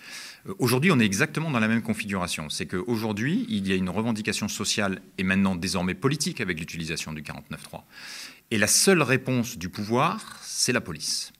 Euh, 0.48 0.54
aujourd'hui, 0.58 0.90
on 0.90 0.98
est 0.98 1.04
exactement 1.04 1.50
dans 1.50 1.60
la 1.60 1.68
même 1.68 1.82
configuration. 1.82 2.48
C'est 2.48 2.66
qu'aujourd'hui, 2.66 3.44
il 3.50 3.68
y 3.68 3.72
a 3.72 3.76
une 3.76 3.90
revendication 3.90 4.48
sociale 4.48 5.02
et 5.18 5.22
maintenant 5.22 5.54
désormais 5.54 5.94
politique 5.94 6.40
avec 6.40 6.58
l'utilisation 6.58 7.12
du 7.12 7.20
49.3. 7.20 7.82
Et 8.52 8.56
la 8.56 8.68
seule 8.68 9.02
réponse 9.02 9.58
du 9.58 9.68
pouvoir, 9.68 10.40
c'est 10.42 10.72
la 10.72 10.80
police. 10.80 11.33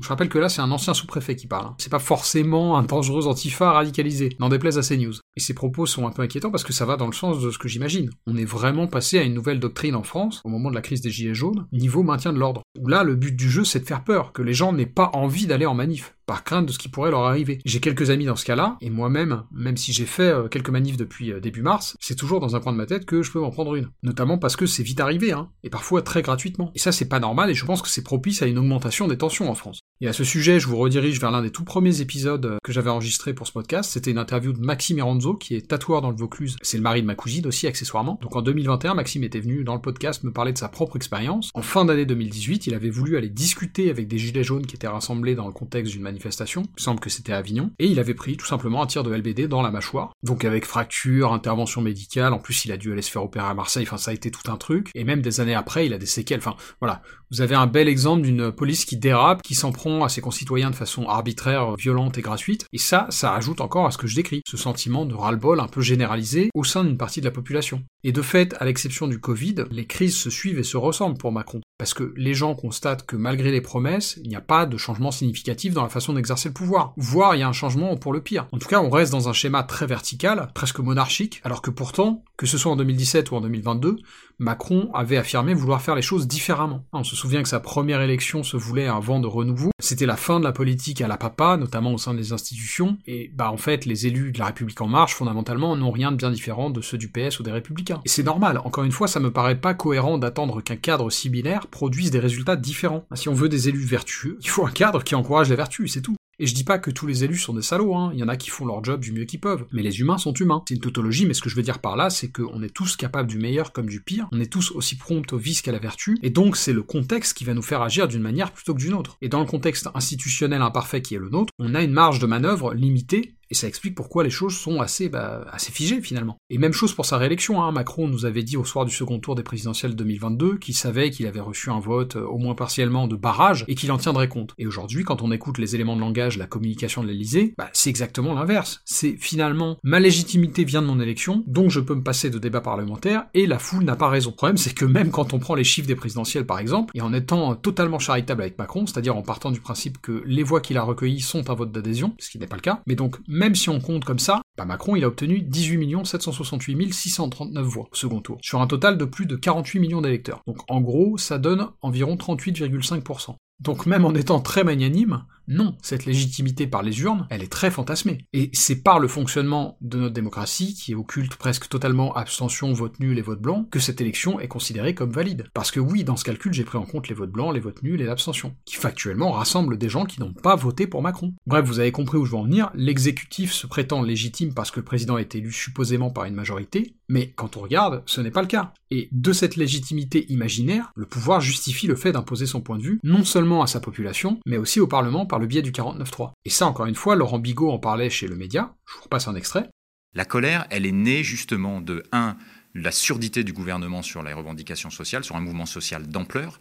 Je 0.00 0.08
rappelle 0.08 0.28
que 0.28 0.38
là, 0.38 0.48
c'est 0.48 0.62
un 0.62 0.70
ancien 0.70 0.94
sous-préfet 0.94 1.36
qui 1.36 1.46
parle. 1.46 1.66
Hein. 1.66 1.74
C'est 1.78 1.90
pas 1.90 1.98
forcément 1.98 2.78
un 2.78 2.82
dangereux 2.82 3.26
antifa 3.26 3.72
radicalisé, 3.72 4.30
n'en 4.40 4.48
déplaise 4.48 4.78
à 4.78 4.82
CNews. 4.82 5.14
Et 5.36 5.40
ces 5.40 5.54
propos 5.54 5.86
sont 5.86 6.06
un 6.06 6.10
peu 6.10 6.22
inquiétants 6.22 6.50
parce 6.50 6.64
que 6.64 6.72
ça 6.72 6.86
va 6.86 6.96
dans 6.96 7.06
le 7.06 7.12
sens 7.12 7.40
de 7.42 7.50
ce 7.50 7.58
que 7.58 7.68
j'imagine. 7.68 8.10
On 8.26 8.36
est 8.36 8.44
vraiment 8.44 8.86
passé 8.86 9.18
à 9.18 9.22
une 9.22 9.34
nouvelle 9.34 9.60
doctrine 9.60 9.94
en 9.94 10.02
France, 10.02 10.40
au 10.44 10.48
moment 10.48 10.70
de 10.70 10.74
la 10.74 10.82
crise 10.82 11.02
des 11.02 11.10
Gilets 11.10 11.34
jaunes, 11.34 11.66
niveau 11.72 12.02
maintien 12.02 12.32
de 12.32 12.38
l'ordre. 12.38 12.62
Où 12.80 12.88
là, 12.88 13.04
le 13.04 13.14
but 13.14 13.36
du 13.36 13.50
jeu, 13.50 13.64
c'est 13.64 13.80
de 13.80 13.86
faire 13.86 14.04
peur, 14.04 14.32
que 14.32 14.42
les 14.42 14.54
gens 14.54 14.72
n'aient 14.72 14.86
pas 14.86 15.10
envie 15.12 15.46
d'aller 15.46 15.66
en 15.66 15.74
manif 15.74 16.14
par 16.26 16.44
crainte 16.44 16.66
de 16.66 16.72
ce 16.72 16.78
qui 16.78 16.88
pourrait 16.88 17.10
leur 17.10 17.24
arriver. 17.24 17.60
J'ai 17.64 17.80
quelques 17.80 18.10
amis 18.10 18.26
dans 18.26 18.36
ce 18.36 18.44
cas-là, 18.44 18.76
et 18.80 18.90
moi-même, 18.90 19.44
même 19.52 19.76
si 19.76 19.92
j'ai 19.92 20.06
fait 20.06 20.22
euh, 20.22 20.48
quelques 20.48 20.70
manifs 20.70 20.96
depuis 20.96 21.32
euh, 21.32 21.40
début 21.40 21.62
mars, 21.62 21.96
c'est 22.00 22.16
toujours 22.16 22.40
dans 22.40 22.56
un 22.56 22.60
coin 22.60 22.72
de 22.72 22.78
ma 22.78 22.86
tête 22.86 23.04
que 23.04 23.22
je 23.22 23.32
peux 23.32 23.40
m'en 23.40 23.50
prendre 23.50 23.74
une. 23.74 23.90
Notamment 24.02 24.38
parce 24.38 24.56
que 24.56 24.66
c'est 24.66 24.82
vite 24.82 25.00
arrivé, 25.00 25.32
hein, 25.32 25.50
et 25.62 25.70
parfois 25.70 26.02
très 26.02 26.22
gratuitement. 26.22 26.70
Et 26.74 26.78
ça, 26.78 26.92
c'est 26.92 27.08
pas 27.08 27.20
normal, 27.20 27.50
et 27.50 27.54
je 27.54 27.64
pense 27.64 27.82
que 27.82 27.88
c'est 27.88 28.04
propice 28.04 28.42
à 28.42 28.46
une 28.46 28.58
augmentation 28.58 29.08
des 29.08 29.18
tensions 29.18 29.50
en 29.50 29.54
France. 29.54 29.80
Et 30.04 30.08
à 30.08 30.12
ce 30.12 30.24
sujet, 30.24 30.58
je 30.58 30.66
vous 30.66 30.78
redirige 30.78 31.20
vers 31.20 31.30
l'un 31.30 31.42
des 31.42 31.52
tout 31.52 31.62
premiers 31.62 32.00
épisodes 32.00 32.44
euh, 32.44 32.58
que 32.64 32.72
j'avais 32.72 32.90
enregistré 32.90 33.34
pour 33.34 33.46
ce 33.46 33.52
podcast. 33.52 33.92
C'était 33.92 34.10
une 34.10 34.18
interview 34.18 34.52
de 34.52 34.58
Maxime 34.58 34.98
Eranzo, 34.98 35.34
qui 35.34 35.54
est 35.54 35.68
tatoueur 35.68 36.02
dans 36.02 36.10
le 36.10 36.16
Vaucluse. 36.16 36.56
C'est 36.60 36.76
le 36.76 36.82
mari 36.82 37.02
de 37.02 37.06
ma 37.06 37.14
cousine 37.14 37.46
aussi, 37.46 37.68
accessoirement. 37.68 38.18
Donc 38.20 38.34
en 38.34 38.42
2021, 38.42 38.94
Maxime 38.94 39.22
était 39.22 39.38
venu 39.38 39.62
dans 39.62 39.74
le 39.74 39.80
podcast 39.80 40.24
me 40.24 40.32
parler 40.32 40.52
de 40.52 40.58
sa 40.58 40.68
propre 40.68 40.96
expérience. 40.96 41.50
En 41.54 41.62
fin 41.62 41.84
d'année 41.84 42.04
2018, 42.04 42.66
il 42.66 42.74
avait 42.74 42.90
voulu 42.90 43.16
aller 43.16 43.28
discuter 43.28 43.90
avec 43.90 44.08
des 44.08 44.18
gilets 44.18 44.42
jaunes 44.42 44.66
qui 44.66 44.74
étaient 44.74 44.88
rassemblés 44.88 45.36
dans 45.36 45.46
le 45.46 45.52
contexte 45.52 45.92
d'une 45.92 46.02
manifestation 46.02 46.64
que 47.00 47.10
c'était 47.10 47.32
à 47.32 47.38
Avignon, 47.38 47.70
et 47.78 47.86
il 47.86 47.98
avait 47.98 48.14
pris 48.14 48.36
tout 48.36 48.46
simplement 48.46 48.82
un 48.82 48.86
tir 48.86 49.02
de 49.02 49.14
LBD 49.14 49.48
dans 49.48 49.62
la 49.62 49.70
mâchoire, 49.70 50.12
donc 50.22 50.44
avec 50.44 50.64
fracture, 50.64 51.32
intervention 51.32 51.80
médicale, 51.80 52.32
en 52.32 52.38
plus 52.38 52.64
il 52.64 52.72
a 52.72 52.76
dû 52.76 52.92
aller 52.92 53.02
se 53.02 53.10
faire 53.10 53.24
opérer 53.24 53.46
à 53.46 53.54
Marseille, 53.54 53.84
enfin 53.86 53.96
ça 53.96 54.10
a 54.10 54.14
été 54.14 54.30
tout 54.30 54.50
un 54.50 54.56
truc, 54.56 54.90
et 54.94 55.04
même 55.04 55.22
des 55.22 55.40
années 55.40 55.54
après 55.54 55.86
il 55.86 55.94
a 55.94 55.98
des 55.98 56.06
séquelles, 56.06 56.38
enfin 56.38 56.56
voilà, 56.80 57.02
vous 57.30 57.40
avez 57.40 57.54
un 57.54 57.66
bel 57.66 57.88
exemple 57.88 58.22
d'une 58.22 58.52
police 58.52 58.84
qui 58.84 58.96
dérape, 58.96 59.42
qui 59.42 59.54
s'en 59.54 59.72
prend 59.72 59.91
à 60.02 60.08
ses 60.08 60.20
concitoyens 60.20 60.70
de 60.70 60.76
façon 60.76 61.06
arbitraire, 61.06 61.76
violente 61.76 62.18
et 62.18 62.22
gratuite, 62.22 62.66
et 62.72 62.78
ça, 62.78 63.06
ça 63.10 63.34
ajoute 63.34 63.60
encore 63.60 63.86
à 63.86 63.90
ce 63.90 63.98
que 63.98 64.06
je 64.06 64.16
décris, 64.16 64.42
ce 64.46 64.56
sentiment 64.56 65.04
de 65.04 65.14
ras-le-bol 65.14 65.60
un 65.60 65.68
peu 65.68 65.80
généralisé 65.82 66.50
au 66.54 66.64
sein 66.64 66.84
d'une 66.84 66.96
partie 66.96 67.20
de 67.20 67.26
la 67.26 67.30
population. 67.30 67.82
Et 68.04 68.12
de 68.12 68.22
fait, 68.22 68.54
à 68.58 68.64
l'exception 68.64 69.06
du 69.06 69.20
Covid, 69.20 69.64
les 69.70 69.86
crises 69.86 70.16
se 70.16 70.28
suivent 70.30 70.58
et 70.58 70.64
se 70.64 70.76
ressemblent 70.76 71.18
pour 71.18 71.32
Macron. 71.32 71.60
parce 71.78 71.94
que 71.94 72.12
les 72.16 72.32
gens 72.32 72.54
constatent 72.54 73.04
que 73.06 73.16
malgré 73.16 73.50
les 73.50 73.60
promesses, 73.60 74.16
il 74.22 74.28
n'y 74.28 74.36
a 74.36 74.40
pas 74.40 74.66
de 74.66 74.76
changement 74.76 75.10
significatif 75.10 75.74
dans 75.74 75.82
la 75.82 75.88
façon 75.88 76.12
d'exercer 76.12 76.48
le 76.48 76.54
pouvoir. 76.54 76.92
Voire 76.96 77.34
il 77.34 77.40
y 77.40 77.42
a 77.42 77.48
un 77.48 77.52
changement 77.52 77.96
pour 77.96 78.12
le 78.12 78.20
pire. 78.20 78.46
En 78.52 78.58
tout 78.58 78.68
cas, 78.68 78.80
on 78.80 78.88
reste 78.88 79.10
dans 79.10 79.28
un 79.28 79.32
schéma 79.32 79.64
très 79.64 79.86
vertical, 79.86 80.48
presque 80.54 80.78
monarchique, 80.78 81.40
alors 81.42 81.60
que 81.60 81.72
pourtant, 81.72 82.22
que 82.36 82.46
ce 82.46 82.56
soit 82.56 82.70
en 82.70 82.76
2017 82.76 83.32
ou 83.32 83.34
en 83.34 83.40
2022, 83.40 83.96
Macron 84.38 84.90
avait 84.94 85.16
affirmé 85.16 85.54
vouloir 85.54 85.82
faire 85.82 85.96
les 85.96 86.02
choses 86.02 86.28
différemment. 86.28 86.84
On 86.92 87.02
se 87.02 87.16
souvient 87.16 87.42
que 87.42 87.48
sa 87.48 87.58
première 87.58 88.00
élection 88.00 88.44
se 88.44 88.56
voulait 88.56 88.86
un 88.86 89.00
vent 89.00 89.18
de 89.18 89.26
renouveau, 89.26 89.70
c'était 89.80 90.06
la 90.06 90.16
fin 90.16 90.38
de 90.38 90.44
la 90.44 90.52
politique 90.52 91.00
à 91.00 91.08
la 91.08 91.16
papa, 91.16 91.56
notamment 91.56 91.92
au 91.92 91.98
sein 91.98 92.14
des 92.14 92.32
institutions, 92.32 92.98
et 93.06 93.30
bah 93.34 93.50
en 93.50 93.56
fait 93.56 93.86
les 93.86 94.06
élus 94.06 94.32
de 94.32 94.38
la 94.38 94.46
République 94.46 94.80
en 94.80 94.88
marche 94.88 95.14
fondamentalement 95.14 95.76
n'ont 95.76 95.90
rien 95.90 96.12
de 96.12 96.16
bien 96.16 96.30
différent 96.30 96.70
de 96.70 96.80
ceux 96.80 96.98
du 96.98 97.08
PS 97.08 97.40
ou 97.40 97.42
des 97.42 97.50
Républicains. 97.50 97.91
Et 98.04 98.08
c'est 98.08 98.22
normal, 98.22 98.58
encore 98.64 98.84
une 98.84 98.92
fois 98.92 99.08
ça 99.08 99.20
me 99.20 99.32
paraît 99.32 99.60
pas 99.60 99.74
cohérent 99.74 100.18
d'attendre 100.18 100.60
qu'un 100.60 100.76
cadre 100.76 101.10
similaire 101.10 101.66
produise 101.66 102.10
des 102.10 102.20
résultats 102.20 102.56
différents. 102.56 103.06
Si 103.14 103.28
on 103.28 103.34
veut 103.34 103.48
des 103.48 103.68
élus 103.68 103.84
vertueux, 103.84 104.38
il 104.40 104.48
faut 104.48 104.66
un 104.66 104.70
cadre 104.70 105.04
qui 105.04 105.14
encourage 105.14 105.50
la 105.50 105.56
vertu, 105.56 105.88
c'est 105.88 106.02
tout. 106.02 106.16
Et 106.38 106.46
je 106.46 106.54
dis 106.54 106.64
pas 106.64 106.78
que 106.78 106.90
tous 106.90 107.06
les 107.06 107.24
élus 107.24 107.38
sont 107.38 107.52
des 107.52 107.62
salauds, 107.62 107.94
hein. 107.94 108.10
il 108.14 108.18
y 108.18 108.22
en 108.24 108.28
a 108.28 108.36
qui 108.36 108.50
font 108.50 108.64
leur 108.64 108.82
job 108.82 109.00
du 109.00 109.12
mieux 109.12 109.26
qu'ils 109.26 109.38
peuvent. 109.38 109.64
Mais 109.70 109.82
les 109.82 110.00
humains 110.00 110.18
sont 110.18 110.32
humains. 110.32 110.64
C'est 110.66 110.74
une 110.74 110.80
tautologie, 110.80 111.26
mais 111.26 111.34
ce 111.34 111.42
que 111.42 111.50
je 111.50 111.54
veux 111.54 111.62
dire 111.62 111.78
par 111.78 111.94
là, 111.94 112.10
c'est 112.10 112.32
qu'on 112.32 112.62
est 112.62 112.74
tous 112.74 112.96
capables 112.96 113.28
du 113.28 113.38
meilleur 113.38 113.72
comme 113.72 113.88
du 113.88 114.00
pire, 114.00 114.28
on 114.32 114.40
est 114.40 114.50
tous 114.50 114.72
aussi 114.72 114.96
prompts 114.96 115.32
au 115.32 115.38
vice 115.38 115.62
qu'à 115.62 115.72
la 115.72 115.78
vertu, 115.78 116.18
et 116.22 116.30
donc 116.30 116.56
c'est 116.56 116.72
le 116.72 116.82
contexte 116.82 117.36
qui 117.36 117.44
va 117.44 117.54
nous 117.54 117.62
faire 117.62 117.82
agir 117.82 118.08
d'une 118.08 118.22
manière 118.22 118.50
plutôt 118.50 118.74
que 118.74 118.80
d'une 118.80 118.94
autre. 118.94 119.18
Et 119.20 119.28
dans 119.28 119.40
le 119.40 119.46
contexte 119.46 119.88
institutionnel 119.94 120.62
imparfait 120.62 121.02
qui 121.02 121.14
est 121.14 121.18
le 121.18 121.28
nôtre, 121.28 121.52
on 121.58 121.74
a 121.74 121.82
une 121.82 121.92
marge 121.92 122.18
de 122.18 122.26
manœuvre 122.26 122.74
limitée 122.74 123.36
et 123.52 123.54
ça 123.54 123.68
explique 123.68 123.94
pourquoi 123.94 124.24
les 124.24 124.30
choses 124.30 124.56
sont 124.56 124.80
assez, 124.80 125.10
bah, 125.10 125.44
assez 125.52 125.70
figées 125.72 126.00
finalement. 126.00 126.38
Et 126.48 126.56
même 126.56 126.72
chose 126.72 126.94
pour 126.94 127.04
sa 127.04 127.18
réélection, 127.18 127.62
hein. 127.62 127.70
Macron 127.70 128.08
nous 128.08 128.24
avait 128.24 128.42
dit 128.42 128.56
au 128.56 128.64
soir 128.64 128.86
du 128.86 128.90
second 128.90 129.18
tour 129.18 129.34
des 129.34 129.42
présidentielles 129.42 129.94
2022 129.94 130.56
qu'il 130.56 130.74
savait 130.74 131.10
qu'il 131.10 131.26
avait 131.26 131.38
reçu 131.38 131.68
un 131.68 131.78
vote, 131.78 132.16
euh, 132.16 132.24
au 132.24 132.38
moins 132.38 132.54
partiellement, 132.54 133.08
de 133.08 133.14
barrage, 133.14 133.66
et 133.68 133.74
qu'il 133.74 133.92
en 133.92 133.98
tiendrait 133.98 134.28
compte. 134.28 134.54
Et 134.56 134.66
aujourd'hui, 134.66 135.04
quand 135.04 135.20
on 135.20 135.30
écoute 135.30 135.58
les 135.58 135.74
éléments 135.74 135.96
de 135.96 136.00
langage, 136.00 136.38
la 136.38 136.46
communication 136.46 137.02
de 137.02 137.08
l'Elysée, 137.08 137.52
bah, 137.58 137.68
c'est 137.74 137.90
exactement 137.90 138.32
l'inverse. 138.32 138.80
C'est 138.86 139.16
finalement, 139.18 139.76
ma 139.82 140.00
légitimité 140.00 140.64
vient 140.64 140.80
de 140.80 140.86
mon 140.86 140.98
élection, 140.98 141.44
donc 141.46 141.68
je 141.68 141.80
peux 141.80 141.94
me 141.94 142.02
passer 142.02 142.30
de 142.30 142.38
débat 142.38 142.62
parlementaire, 142.62 143.26
et 143.34 143.46
la 143.46 143.58
foule 143.58 143.84
n'a 143.84 143.96
pas 143.96 144.08
raison. 144.08 144.30
Le 144.30 144.36
problème, 144.36 144.56
c'est 144.56 144.72
que 144.72 144.86
même 144.86 145.10
quand 145.10 145.34
on 145.34 145.38
prend 145.38 145.54
les 145.54 145.64
chiffres 145.64 145.88
des 145.88 145.94
présidentielles 145.94 146.46
par 146.46 146.58
exemple, 146.58 146.96
et 146.96 147.02
en 147.02 147.12
étant 147.12 147.54
totalement 147.54 147.98
charitable 147.98 148.40
avec 148.40 148.56
Macron, 148.56 148.86
c'est-à-dire 148.86 149.14
en 149.14 149.22
partant 149.22 149.50
du 149.50 149.60
principe 149.60 150.00
que 150.00 150.22
les 150.24 150.42
voix 150.42 150.62
qu'il 150.62 150.78
a 150.78 150.82
recueillies 150.82 151.20
sont 151.20 151.50
un 151.50 151.54
vote 151.54 151.70
d'adhésion, 151.70 152.14
ce 152.18 152.30
qui 152.30 152.38
n'est 152.38 152.46
pas 152.46 152.56
le 152.56 152.62
cas, 152.62 152.80
mais 152.86 152.94
donc 152.94 153.16
si 153.54 153.68
on 153.68 153.80
compte 153.80 154.04
comme 154.04 154.18
ça, 154.18 154.40
bah 154.56 154.64
Macron 154.64 154.94
il 154.96 155.04
a 155.04 155.08
obtenu 155.08 155.40
18 155.40 156.06
768 156.06 156.94
639 156.94 157.66
voix 157.66 157.88
au 157.90 157.94
second 157.94 158.20
tour, 158.20 158.38
sur 158.40 158.60
un 158.60 158.66
total 158.66 158.96
de 158.96 159.04
plus 159.04 159.26
de 159.26 159.36
48 159.36 159.80
millions 159.80 160.00
d'électeurs. 160.00 160.42
Donc 160.46 160.58
en 160.68 160.80
gros, 160.80 161.18
ça 161.18 161.38
donne 161.38 161.68
environ 161.82 162.14
38,5%. 162.14 163.34
Donc 163.60 163.86
même 163.86 164.04
en 164.04 164.14
étant 164.14 164.40
très 164.40 164.64
magnanime, 164.64 165.24
non, 165.48 165.76
cette 165.82 166.06
légitimité 166.06 166.66
par 166.66 166.82
les 166.82 167.00
urnes, 167.02 167.26
elle 167.30 167.42
est 167.42 167.52
très 167.52 167.70
fantasmée. 167.70 168.26
Et 168.32 168.50
c'est 168.52 168.82
par 168.82 168.98
le 168.98 169.08
fonctionnement 169.08 169.76
de 169.80 169.98
notre 169.98 170.14
démocratie, 170.14 170.74
qui 170.74 170.94
occulte 170.94 171.36
presque 171.36 171.68
totalement 171.68 172.14
abstention, 172.14 172.72
vote 172.72 173.00
nul 173.00 173.18
et 173.18 173.22
vote 173.22 173.40
blanc, 173.40 173.66
que 173.70 173.80
cette 173.80 174.00
élection 174.00 174.40
est 174.40 174.48
considérée 174.48 174.94
comme 174.94 175.12
valide. 175.12 175.46
Parce 175.54 175.70
que 175.70 175.80
oui, 175.80 176.04
dans 176.04 176.16
ce 176.16 176.24
calcul, 176.24 176.52
j'ai 176.52 176.64
pris 176.64 176.78
en 176.78 176.84
compte 176.84 177.08
les 177.08 177.14
votes 177.14 177.30
blancs, 177.30 177.54
les 177.54 177.60
votes 177.60 177.82
nuls 177.82 178.00
et 178.00 178.04
l'abstention, 178.04 178.54
qui 178.64 178.76
factuellement 178.76 179.32
rassemblent 179.32 179.78
des 179.78 179.88
gens 179.88 180.04
qui 180.04 180.20
n'ont 180.20 180.32
pas 180.32 180.56
voté 180.56 180.86
pour 180.86 181.02
Macron. 181.02 181.34
Bref, 181.46 181.64
vous 181.64 181.80
avez 181.80 181.92
compris 181.92 182.18
où 182.18 182.24
je 182.24 182.30
veux 182.30 182.36
en 182.36 182.44
venir, 182.44 182.70
l'exécutif 182.74 183.52
se 183.52 183.66
prétend 183.66 184.02
légitime 184.02 184.54
parce 184.54 184.70
que 184.70 184.80
le 184.80 184.84
président 184.84 185.18
est 185.18 185.34
élu 185.34 185.52
supposément 185.52 186.10
par 186.10 186.24
une 186.24 186.34
majorité, 186.34 186.94
mais 187.08 187.30
quand 187.30 187.56
on 187.56 187.60
regarde, 187.60 188.02
ce 188.06 188.20
n'est 188.20 188.30
pas 188.30 188.42
le 188.42 188.48
cas. 188.48 188.72
Et 188.90 189.08
de 189.12 189.32
cette 189.32 189.56
légitimité 189.56 190.30
imaginaire, 190.32 190.92
le 190.96 191.06
pouvoir 191.06 191.40
justifie 191.40 191.86
le 191.86 191.96
fait 191.96 192.12
d'imposer 192.12 192.46
son 192.46 192.60
point 192.60 192.78
de 192.78 192.82
vue, 192.82 193.00
non 193.02 193.24
seulement 193.24 193.62
à 193.62 193.66
sa 193.66 193.80
population, 193.80 194.40
mais 194.46 194.56
aussi 194.56 194.80
au 194.80 194.86
Parlement 194.86 195.26
par 195.32 195.38
le 195.38 195.46
biais 195.46 195.62
du 195.62 195.72
49.3. 195.72 196.32
Et 196.44 196.50
ça, 196.50 196.66
encore 196.66 196.84
une 196.84 196.94
fois, 196.94 197.16
Laurent 197.16 197.38
Bigot 197.38 197.70
en 197.70 197.78
parlait 197.78 198.10
chez 198.10 198.28
le 198.28 198.36
média, 198.36 198.74
je 198.86 198.96
vous 198.96 199.04
repasse 199.04 199.28
un 199.28 199.34
extrait. 199.34 199.66
La 200.14 200.26
colère, 200.26 200.66
elle 200.68 200.84
est 200.84 200.92
née 200.92 201.24
justement 201.24 201.80
de 201.80 202.02
1. 202.12 202.36
la 202.74 202.92
surdité 202.92 203.42
du 203.42 203.54
gouvernement 203.54 204.02
sur 204.02 204.22
les 204.22 204.34
revendications 204.34 204.90
sociales, 204.90 205.24
sur 205.24 205.34
un 205.34 205.40
mouvement 205.40 205.64
social 205.64 206.06
d'ampleur, 206.06 206.60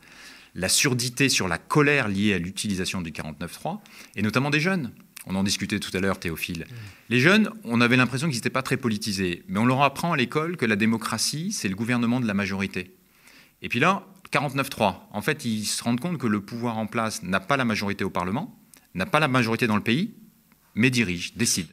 la 0.56 0.70
surdité 0.70 1.28
sur 1.28 1.50
la 1.50 1.58
colère 1.58 2.08
liée 2.08 2.34
à 2.34 2.38
l'utilisation 2.38 3.02
du 3.02 3.12
49.3, 3.12 3.80
et 4.16 4.22
notamment 4.22 4.50
des 4.50 4.62
jeunes. 4.62 4.94
On 5.28 5.36
en 5.36 5.44
discutait 5.44 5.82
tout 5.82 5.92
à 5.94 6.00
l'heure, 6.00 6.22
Théophile. 6.22 6.66
Les 7.10 7.20
jeunes, 7.20 7.50
on 7.66 7.82
avait 7.82 7.98
l'impression 7.98 8.28
qu'ils 8.30 8.38
n'étaient 8.38 8.50
pas 8.50 8.64
très 8.64 8.78
politisés, 8.78 9.44
mais 9.50 9.60
on 9.60 9.66
leur 9.66 9.82
apprend 9.82 10.14
à 10.14 10.16
l'école 10.16 10.56
que 10.56 10.66
la 10.66 10.78
démocratie, 10.78 11.52
c'est 11.52 11.68
le 11.68 11.76
gouvernement 11.76 12.22
de 12.22 12.26
la 12.26 12.34
majorité. 12.34 12.96
Et 13.62 13.68
puis 13.68 13.82
là, 13.82 14.08
49.3, 14.32 14.96
en 15.12 15.22
fait, 15.22 15.44
ils 15.44 15.66
se 15.66 15.84
rendent 15.84 16.00
compte 16.00 16.18
que 16.18 16.28
le 16.28 16.40
pouvoir 16.40 16.78
en 16.78 16.88
place 16.88 17.22
n'a 17.22 17.42
pas 17.42 17.58
la 17.58 17.66
majorité 17.66 18.06
au 18.06 18.10
Parlement, 18.10 18.58
n'a 18.94 19.06
pas 19.06 19.20
la 19.20 19.28
majorité 19.28 19.68
dans 19.68 19.76
le 19.76 19.84
pays, 19.84 20.16
mais 20.76 20.90
dirige, 20.90 21.36
décide. 21.36 21.68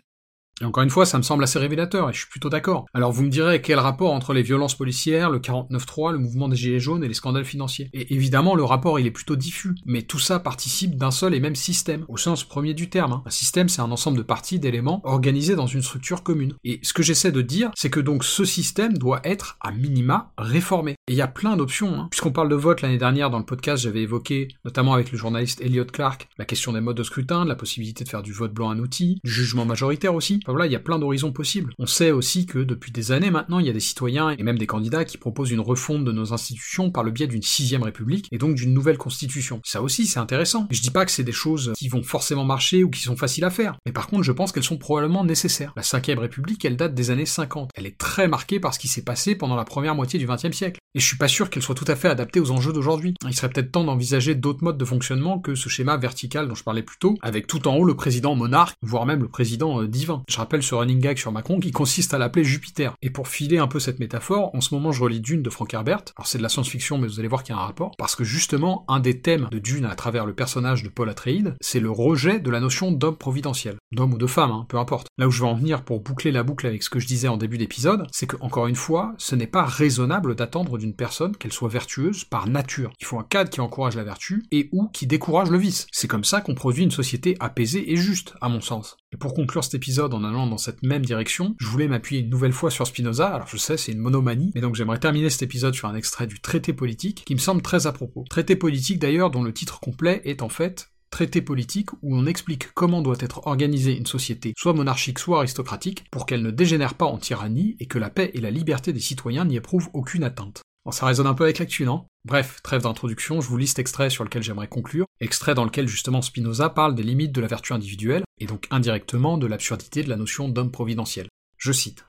Et 0.61 0.65
encore 0.65 0.83
une 0.83 0.91
fois, 0.91 1.07
ça 1.07 1.19
me 1.19 1.23
semble 1.23 1.45
assez 1.45 1.59
révélateur, 1.59 2.11
et 2.11 2.13
je 2.13 2.19
suis 2.19 2.29
plutôt 2.29 2.49
d'accord. 2.49 2.87
Alors 2.95 3.13
vous 3.13 3.23
me 3.23 3.31
direz 3.31 3.63
quel 3.63 3.79
rapport 3.79 4.13
entre 4.13 4.33
les 4.33 4.43
violences 4.43 4.75
policières, 4.75 5.31
le 5.31 5.39
49-3, 5.39 6.13
le 6.13 6.19
mouvement 6.19 6.49
des 6.49 6.57
Gilets 6.57 6.81
jaunes 6.81 7.05
et 7.05 7.09
les 7.09 7.15
scandales 7.15 7.45
financiers? 7.45 7.91
Et 7.93 8.15
évidemment, 8.15 8.55
le 8.55 8.65
rapport 8.65 8.99
il 8.99 9.07
est 9.07 9.13
plutôt 9.13 9.37
diffus, 9.37 9.75
mais 9.87 10.03
tout 10.03 10.19
ça 10.19 10.41
participe 10.41 10.97
d'un 10.97 11.11
seul 11.11 11.35
et 11.35 11.41
même 11.41 11.57
système, 11.57 12.05
au 12.09 12.17
sens 12.17 12.45
premier 12.45 12.75
du 12.75 12.91
terme. 12.91 13.13
Hein. 13.13 13.23
Un 13.27 13.31
système, 13.31 13.69
c'est 13.69 13.83
un 13.83 13.91
ensemble 13.91 14.19
de 14.19 14.23
parties, 14.23 14.59
d'éléments, 14.59 15.01
organisés 15.05 15.55
dans 15.55 15.67
une 15.67 15.83
structure 15.83 16.23
commune. 16.23 16.55
Et 16.65 16.81
ce 16.83 16.93
que 16.93 17.03
j'essaie 17.03 17.33
de 17.33 17.43
dire, 17.43 17.71
c'est 17.75 17.91
que 17.91 18.01
donc 18.01 18.25
ce 18.25 18.45
système 18.45 18.99
doit 18.99 19.21
être, 19.25 19.57
à 19.61 19.71
minima, 19.71 20.33
réformé. 20.39 20.93
Et 21.07 21.13
il 21.13 21.17
y 21.17 21.23
a 21.23 21.29
plein 21.29 21.57
d'options, 21.57 21.95
hein. 21.95 22.09
puisqu'on 22.11 22.33
parle 22.33 22.49
de 22.49 22.57
vote 22.57 22.83
l'année 22.83 22.99
dernière 22.99 23.31
dans 23.31 23.39
le 23.39 23.45
podcast, 23.45 23.85
j'avais 23.85 24.03
évoqué, 24.03 24.49
notamment 24.65 24.95
avec 24.95 25.13
le 25.13 25.19
journaliste 25.19 25.61
Elliot 25.61 25.85
Clark, 25.85 26.29
la 26.39 26.45
question 26.45 26.73
des 26.73 26.81
modes 26.81 26.97
de 26.97 27.03
scrutin, 27.03 27.45
de 27.45 27.49
la 27.49 27.57
possibilité 27.57 28.05
de 28.05 28.09
faire 28.09 28.23
du 28.23 28.33
vote 28.33 28.53
blanc 28.53 28.71
un 28.71 28.79
outil, 28.79 29.21
du 29.23 29.31
jugement 29.31 29.65
majoritaire 29.65 30.15
aussi 30.15 30.41
voilà, 30.53 30.67
il 30.67 30.73
y 30.73 30.77
a 30.77 30.81
plein 30.81 30.99
d'horizons 30.99 31.33
possibles. 31.33 31.73
On 31.79 31.87
sait 31.87 32.11
aussi 32.11 32.47
que 32.47 32.59
depuis 32.59 32.93
des 32.93 33.13
années 33.13 33.31
maintenant, 33.31 33.59
il 33.59 33.67
y 33.67 33.71
a 33.71 33.73
des 33.73 33.81
citoyens 33.81 34.31
et 34.31 34.43
même 34.43 34.59
des 34.59 34.67
candidats 34.67 35.05
qui 35.05 35.19
proposent 35.19 35.51
une 35.51 35.61
refonte 35.61 36.05
de 36.05 36.13
nos 36.13 36.33
institutions 36.33 36.91
par 36.91 37.05
le 37.05 37.11
biais 37.11 37.27
d'une 37.27 37.43
sixième 37.43 37.83
république 37.83 38.29
et 38.33 38.39
donc 38.39 38.55
d'une 38.55 38.73
nouvelle 38.73 38.99
constitution. 38.99 39.61
Ça 39.65 39.83
aussi, 39.83 40.07
c'est 40.07 40.21
intéressant. 40.21 40.67
Je 40.71 40.81
dis 40.81 40.91
pas 40.91 41.05
que 41.05 41.11
c'est 41.11 41.25
des 41.25 41.33
choses 41.33 41.73
qui 41.77 41.89
vont 41.89 42.03
forcément 42.03 42.45
marcher 42.45 42.85
ou 42.85 42.91
qui 42.91 43.01
sont 43.01 43.17
faciles 43.17 43.45
à 43.45 43.51
faire, 43.51 43.77
mais 43.87 43.93
par 43.93 44.07
contre, 44.07 44.23
je 44.23 44.33
pense 44.33 44.53
qu'elles 44.53 44.65
sont 44.65 44.79
probablement 44.79 45.25
nécessaires. 45.25 45.73
La 45.77 45.83
cinquième 45.83 46.19
république, 46.19 46.65
elle 46.65 46.77
date 46.77 46.95
des 46.95 47.11
années 47.11 47.27
50. 47.27 47.71
Elle 47.75 47.87
est 47.87 47.99
très 47.99 48.29
marquée 48.29 48.61
par 48.61 48.75
ce 48.75 48.79
qui 48.79 48.89
s'est 48.89 49.03
passé 49.03 49.35
pendant 49.35 49.57
la 49.57 49.65
première 49.65 49.95
moitié 49.95 50.19
du 50.19 50.27
XXe 50.27 50.57
siècle. 50.57 50.81
Et 50.95 51.01
je 51.01 51.07
suis 51.07 51.19
pas 51.19 51.29
sûr 51.29 51.51
qu'elle 51.51 51.63
soit 51.63 51.75
tout 51.75 51.85
à 51.89 51.97
fait 51.97 52.09
adaptée 52.09 52.41
aux 52.41 52.51
enjeux 52.51 52.73
d'aujourd'hui. 52.73 53.15
Il 53.27 53.35
serait 53.35 53.51
peut-être 53.51 53.71
temps 53.71 53.85
d'envisager 53.85 54.35
d'autres 54.35 54.65
modes 54.65 54.79
de 54.79 54.85
fonctionnement 54.85 55.39
que 55.39 55.55
ce 55.55 55.69
schéma 55.69 55.97
vertical 55.97 56.49
dont 56.49 56.55
je 56.55 56.65
parlais 56.65 56.83
plus 56.83 56.99
tôt, 56.99 57.17
avec 57.23 57.47
tout 57.47 57.69
en 57.69 57.77
haut 57.77 57.85
le 57.85 57.95
président 57.95 58.35
monarque, 58.35 58.77
voire 58.83 59.07
même 59.07 59.23
le 59.23 59.29
président 59.29 59.83
euh, 59.83 59.89
divin. 59.89 60.23
Rappelle 60.39 60.63
ce 60.63 60.75
running 60.75 61.01
gag 61.01 61.19
sur 61.19 61.33
Macron 61.33 61.61
qui 61.61 61.71
consiste 61.71 62.15
à 62.15 62.19
l'appeler 62.19 62.45
Jupiter. 62.45 62.95
Et 63.03 63.11
pour 63.11 63.29
filer 63.29 63.59
un 63.59 63.69
peu 63.69 63.81
cette 63.81 63.99
métaphore, 63.99 64.55
en 64.55 64.61
ce 64.61 64.75
moment 64.75 64.93
je 64.93 65.03
relis 65.03 65.21
Dune 65.21 65.43
de 65.43 65.51
Frank 65.51 65.73
Herbert. 65.75 66.03
Alors 66.17 66.27
c'est 66.27 66.39
de 66.39 66.43
la 66.43 66.49
science-fiction, 66.49 66.99
mais 66.99 67.07
vous 67.07 67.19
allez 67.19 67.29
voir 67.29 67.43
qu'il 67.43 67.55
y 67.55 67.59
a 67.59 67.61
un 67.61 67.67
rapport, 67.67 67.93
parce 67.99 68.17
que 68.17 68.25
justement, 68.25 68.85
un 68.89 69.01
des 69.01 69.21
thèmes 69.21 69.49
de 69.51 69.59
Dune 69.59 69.85
à 69.85 69.95
travers 69.95 70.27
le 70.27 70.35
personnage 70.35 70.83
de 70.83 70.89
Paul 70.89 71.09
Atreides, 71.11 71.57
c'est 71.61 71.81
le 71.81 71.91
rejet 71.91 72.41
de 72.41 72.51
la 72.51 72.61
notion 72.61 72.93
d'homme 72.93 73.17
providentiel. 73.17 73.77
D'homme 73.93 74.15
ou 74.15 74.19
de 74.19 74.27
femme, 74.27 74.51
hein, 74.51 74.67
peu 74.69 74.79
importe. 74.79 75.09
Là 75.19 75.27
où 75.27 75.31
je 75.31 75.41
veux 75.41 75.49
en 75.49 75.55
venir 75.55 75.83
pour 75.83 76.01
boucler 76.01 76.31
la 76.31 76.43
boucle 76.43 76.67
avec 76.67 76.83
ce 76.83 76.91
que 76.91 77.01
je 77.01 77.07
disais 77.07 77.29
en 77.29 77.37
début 77.37 77.59
d'épisode, 77.59 78.07
c'est 78.13 78.27
que, 78.27 78.37
encore 78.41 78.67
une 78.67 78.77
fois, 78.77 79.15
ce 79.19 79.35
n'est 79.35 79.47
pas 79.47 79.65
raisonnable 79.65 80.35
d'attendre 80.35 80.79
d'une 80.79 80.95
personne 80.95 81.37
qu'elle 81.37 81.53
soit 81.53 81.69
vertueuse 81.69 82.25
par 82.25 82.49
nature. 82.49 82.93
Il 83.01 83.07
faut 83.07 83.19
un 83.19 83.25
cadre 83.25 83.51
qui 83.51 83.61
encourage 83.61 83.97
la 83.97 84.05
vertu 84.05 84.45
et 84.53 84.69
ou 84.73 84.89
qui 84.89 85.07
décourage 85.07 85.51
le 85.51 85.59
vice. 85.59 85.87
C'est 85.91 86.09
comme 86.09 86.25
ça 86.25 86.41
qu'on 86.41 86.55
produit 86.55 86.85
une 86.85 86.91
société 86.91 87.37
apaisée 87.41 87.93
et 87.93 87.97
juste, 87.97 88.35
à 88.41 88.49
mon 88.49 88.61
sens. 88.61 88.97
Et 89.13 89.17
pour 89.17 89.35
conclure 89.35 89.65
cet 89.65 89.75
épisode 89.75 90.13
en 90.13 90.23
allant 90.29 90.47
dans 90.47 90.59
cette 90.59 90.83
même 90.83 91.05
direction, 91.05 91.57
je 91.59 91.67
voulais 91.67 91.89
m'appuyer 91.89 92.23
une 92.23 92.31
nouvelle 92.31 92.53
fois 92.53 92.71
sur 92.71 92.87
Spinoza, 92.87 93.29
alors 93.29 93.49
je 93.49 93.57
sais 93.57 93.77
c'est 93.77 93.93
une 93.93 93.99
monomanie, 93.99 94.53
mais 94.55 94.61
donc 94.61 94.75
j'aimerais 94.75 94.99
terminer 94.99 95.31
cet 95.31 95.43
épisode 95.43 95.75
sur 95.75 95.89
un 95.89 95.95
extrait 95.95 96.27
du 96.27 96.41
traité 96.41 96.73
politique 96.73 97.25
qui 97.27 97.35
me 97.35 97.41
semble 97.41 97.63
très 97.63 97.87
à 97.87 97.93
propos. 97.93 98.25
Traité 98.31 98.57
politique 98.57 98.99
d'ailleurs 98.99 99.31
dont 99.31 99.43
le 99.43 99.53
titre 99.53 99.81
complet 99.81 100.21
est 100.25 100.43
en 100.43 100.49
fait 100.49 100.91
traité 101.11 101.41
politique 101.41 101.93
où 102.03 102.17
on 102.17 102.27
explique 102.27 102.73
comment 102.75 103.03
doit 103.03 103.17
être 103.21 103.47
organisée 103.47 103.97
une 103.97 104.07
société, 104.07 104.53
soit 104.57 104.75
monarchique, 104.75 105.19
soit 105.19 105.39
aristocratique, 105.39 106.05
pour 106.11 106.27
qu'elle 106.27 106.43
ne 106.43 106.51
dégénère 106.51 106.95
pas 106.95 107.07
en 107.07 107.19
tyrannie 107.19 107.77
et 107.81 107.87
que 107.87 107.99
la 107.99 108.11
paix 108.11 108.31
et 108.35 108.41
la 108.41 108.51
liberté 108.51 108.93
des 108.93 109.01
citoyens 109.01 109.45
n'y 109.45 109.57
éprouvent 109.57 109.89
aucune 109.95 110.25
atteinte. 110.25 110.63
Ça 110.91 111.07
résonne 111.07 111.27
un 111.27 111.35
peu 111.35 111.45
avec 111.45 111.59
l'actu, 111.59 111.85
non? 111.85 112.07
Bref, 112.25 112.61
trêve 112.63 112.83
d'introduction, 112.83 113.41
je 113.41 113.49
vous 113.49 113.57
lis 113.57 113.69
cet 113.69 113.79
extrait 113.79 114.11
sur 114.11 114.25
lequel 114.25 114.43
j'aimerais 114.43 114.69
conclure, 114.69 115.07
extrait 115.21 115.55
dans 115.55 115.65
lequel 115.65 115.89
justement 115.89 116.23
Spinoza 116.23 116.69
parle 116.71 116.95
des 116.95 117.03
limites 117.03 117.33
de 117.33 117.41
la 117.41 117.47
vertu 117.47 117.73
individuelle, 117.73 118.25
et 118.39 118.47
donc 118.47 118.67
indirectement 118.71 119.39
de 119.39 119.47
l'absurdité 119.47 120.03
de 120.03 120.09
la 120.09 120.17
notion 120.17 120.49
d'homme 120.49 120.71
providentiel. 120.71 121.29
Je 121.57 121.73
cite. 121.73 122.05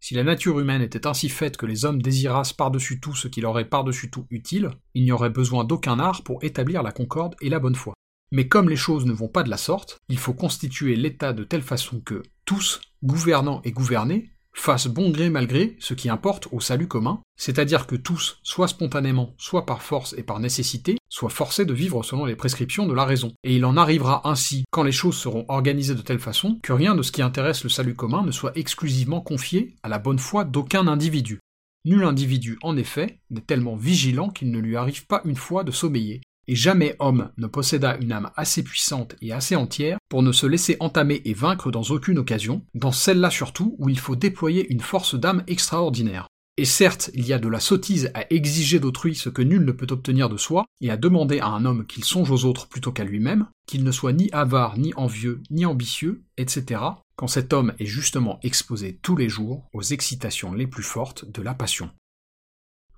Si 0.00 0.14
la 0.14 0.22
nature 0.22 0.60
humaine 0.60 0.82
était 0.82 1.06
ainsi 1.06 1.30
faite 1.30 1.56
que 1.56 1.64
les 1.64 1.86
hommes 1.86 2.02
désirassent 2.02 2.52
par-dessus 2.52 3.00
tout 3.00 3.14
ce 3.14 3.26
qui 3.26 3.40
leur 3.40 3.58
est 3.58 3.64
par-dessus 3.64 4.10
tout 4.10 4.26
utile, 4.30 4.70
il 4.92 5.04
n'y 5.04 5.12
aurait 5.12 5.30
besoin 5.30 5.64
d'aucun 5.64 5.98
art 5.98 6.22
pour 6.22 6.44
établir 6.44 6.82
la 6.82 6.92
concorde 6.92 7.36
et 7.40 7.48
la 7.48 7.58
bonne 7.58 7.74
foi. 7.74 7.94
Mais 8.30 8.46
comme 8.46 8.68
les 8.68 8.76
choses 8.76 9.06
ne 9.06 9.12
vont 9.12 9.28
pas 9.28 9.44
de 9.44 9.48
la 9.48 9.56
sorte, 9.56 9.98
il 10.08 10.18
faut 10.18 10.34
constituer 10.34 10.96
l'État 10.96 11.32
de 11.32 11.44
telle 11.44 11.62
façon 11.62 12.00
que 12.00 12.22
tous, 12.44 12.80
gouvernants 13.02 13.62
et 13.64 13.72
gouvernés, 13.72 14.33
fassent 14.54 14.86
bon 14.86 15.10
gré 15.10 15.28
mal 15.28 15.46
gré 15.46 15.76
ce 15.80 15.92
qui 15.94 16.08
importe 16.08 16.48
au 16.52 16.60
salut 16.60 16.88
commun, 16.88 17.20
c'est-à-dire 17.36 17.86
que 17.86 17.96
tous, 17.96 18.38
soit 18.42 18.68
spontanément, 18.68 19.34
soit 19.36 19.66
par 19.66 19.82
force 19.82 20.14
et 20.16 20.22
par 20.22 20.40
nécessité, 20.40 20.96
soient 21.08 21.28
forcés 21.28 21.64
de 21.64 21.74
vivre 21.74 22.02
selon 22.02 22.24
les 22.24 22.36
prescriptions 22.36 22.86
de 22.86 22.94
la 22.94 23.04
raison. 23.04 23.32
Et 23.42 23.56
il 23.56 23.64
en 23.64 23.76
arrivera 23.76 24.26
ainsi, 24.28 24.64
quand 24.70 24.84
les 24.84 24.92
choses 24.92 25.16
seront 25.16 25.44
organisées 25.48 25.94
de 25.94 26.02
telle 26.02 26.20
façon, 26.20 26.58
que 26.62 26.72
rien 26.72 26.94
de 26.94 27.02
ce 27.02 27.12
qui 27.12 27.22
intéresse 27.22 27.64
le 27.64 27.70
salut 27.70 27.94
commun 27.94 28.22
ne 28.24 28.30
soit 28.30 28.56
exclusivement 28.56 29.20
confié 29.20 29.74
à 29.82 29.88
la 29.88 29.98
bonne 29.98 30.18
foi 30.18 30.44
d'aucun 30.44 30.86
individu. 30.86 31.40
Nul 31.84 32.04
individu, 32.04 32.58
en 32.62 32.76
effet, 32.76 33.18
n'est 33.30 33.42
tellement 33.42 33.76
vigilant 33.76 34.30
qu'il 34.30 34.50
ne 34.50 34.58
lui 34.58 34.76
arrive 34.76 35.06
pas 35.06 35.20
une 35.24 35.36
fois 35.36 35.64
de 35.64 35.70
sommeiller, 35.70 36.22
et 36.48 36.54
jamais 36.54 36.96
homme 36.98 37.30
ne 37.36 37.46
posséda 37.46 37.96
une 37.96 38.12
âme 38.12 38.30
assez 38.36 38.62
puissante 38.62 39.16
et 39.20 39.32
assez 39.32 39.56
entière 39.56 39.98
pour 40.08 40.22
ne 40.22 40.32
se 40.32 40.46
laisser 40.46 40.76
entamer 40.80 41.22
et 41.24 41.34
vaincre 41.34 41.70
dans 41.70 41.82
aucune 41.82 42.18
occasion, 42.18 42.64
dans 42.74 42.92
celle-là 42.92 43.30
surtout 43.30 43.76
où 43.78 43.88
il 43.88 43.98
faut 43.98 44.16
déployer 44.16 44.70
une 44.72 44.80
force 44.80 45.14
d'âme 45.14 45.42
extraordinaire. 45.46 46.28
Et 46.56 46.64
certes, 46.64 47.10
il 47.14 47.26
y 47.26 47.32
a 47.32 47.40
de 47.40 47.48
la 47.48 47.58
sottise 47.58 48.12
à 48.14 48.32
exiger 48.32 48.78
d'autrui 48.78 49.16
ce 49.16 49.28
que 49.28 49.42
nul 49.42 49.64
ne 49.64 49.72
peut 49.72 49.88
obtenir 49.90 50.28
de 50.28 50.36
soi, 50.36 50.66
et 50.80 50.88
à 50.88 50.96
demander 50.96 51.40
à 51.40 51.48
un 51.48 51.64
homme 51.64 51.84
qu'il 51.84 52.04
songe 52.04 52.30
aux 52.30 52.44
autres 52.44 52.68
plutôt 52.68 52.92
qu'à 52.92 53.02
lui-même, 53.02 53.48
qu'il 53.66 53.82
ne 53.82 53.90
soit 53.90 54.12
ni 54.12 54.30
avare, 54.30 54.78
ni 54.78 54.94
envieux, 54.94 55.42
ni 55.50 55.66
ambitieux, 55.66 56.22
etc., 56.36 56.80
quand 57.16 57.26
cet 57.26 57.52
homme 57.52 57.74
est 57.80 57.86
justement 57.86 58.38
exposé 58.44 59.00
tous 59.02 59.16
les 59.16 59.28
jours 59.28 59.68
aux 59.72 59.82
excitations 59.82 60.52
les 60.52 60.68
plus 60.68 60.84
fortes 60.84 61.28
de 61.28 61.42
la 61.42 61.54
passion. 61.54 61.90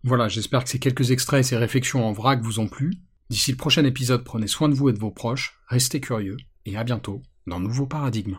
Voilà, 0.04 0.28
j'espère 0.28 0.62
que 0.64 0.70
ces 0.70 0.78
quelques 0.78 1.10
extraits 1.10 1.40
et 1.40 1.48
ces 1.48 1.56
réflexions 1.56 2.06
en 2.06 2.12
vrac 2.12 2.42
vous 2.42 2.60
ont 2.60 2.68
plu, 2.68 2.92
D'ici 3.28 3.50
le 3.50 3.56
prochain 3.56 3.84
épisode, 3.84 4.24
prenez 4.24 4.46
soin 4.46 4.68
de 4.68 4.74
vous 4.74 4.88
et 4.88 4.92
de 4.92 4.98
vos 4.98 5.10
proches, 5.10 5.58
restez 5.66 6.00
curieux, 6.00 6.36
et 6.64 6.76
à 6.76 6.84
bientôt 6.84 7.22
dans 7.46 7.58
Nouveau 7.58 7.86
Paradigme. 7.86 8.38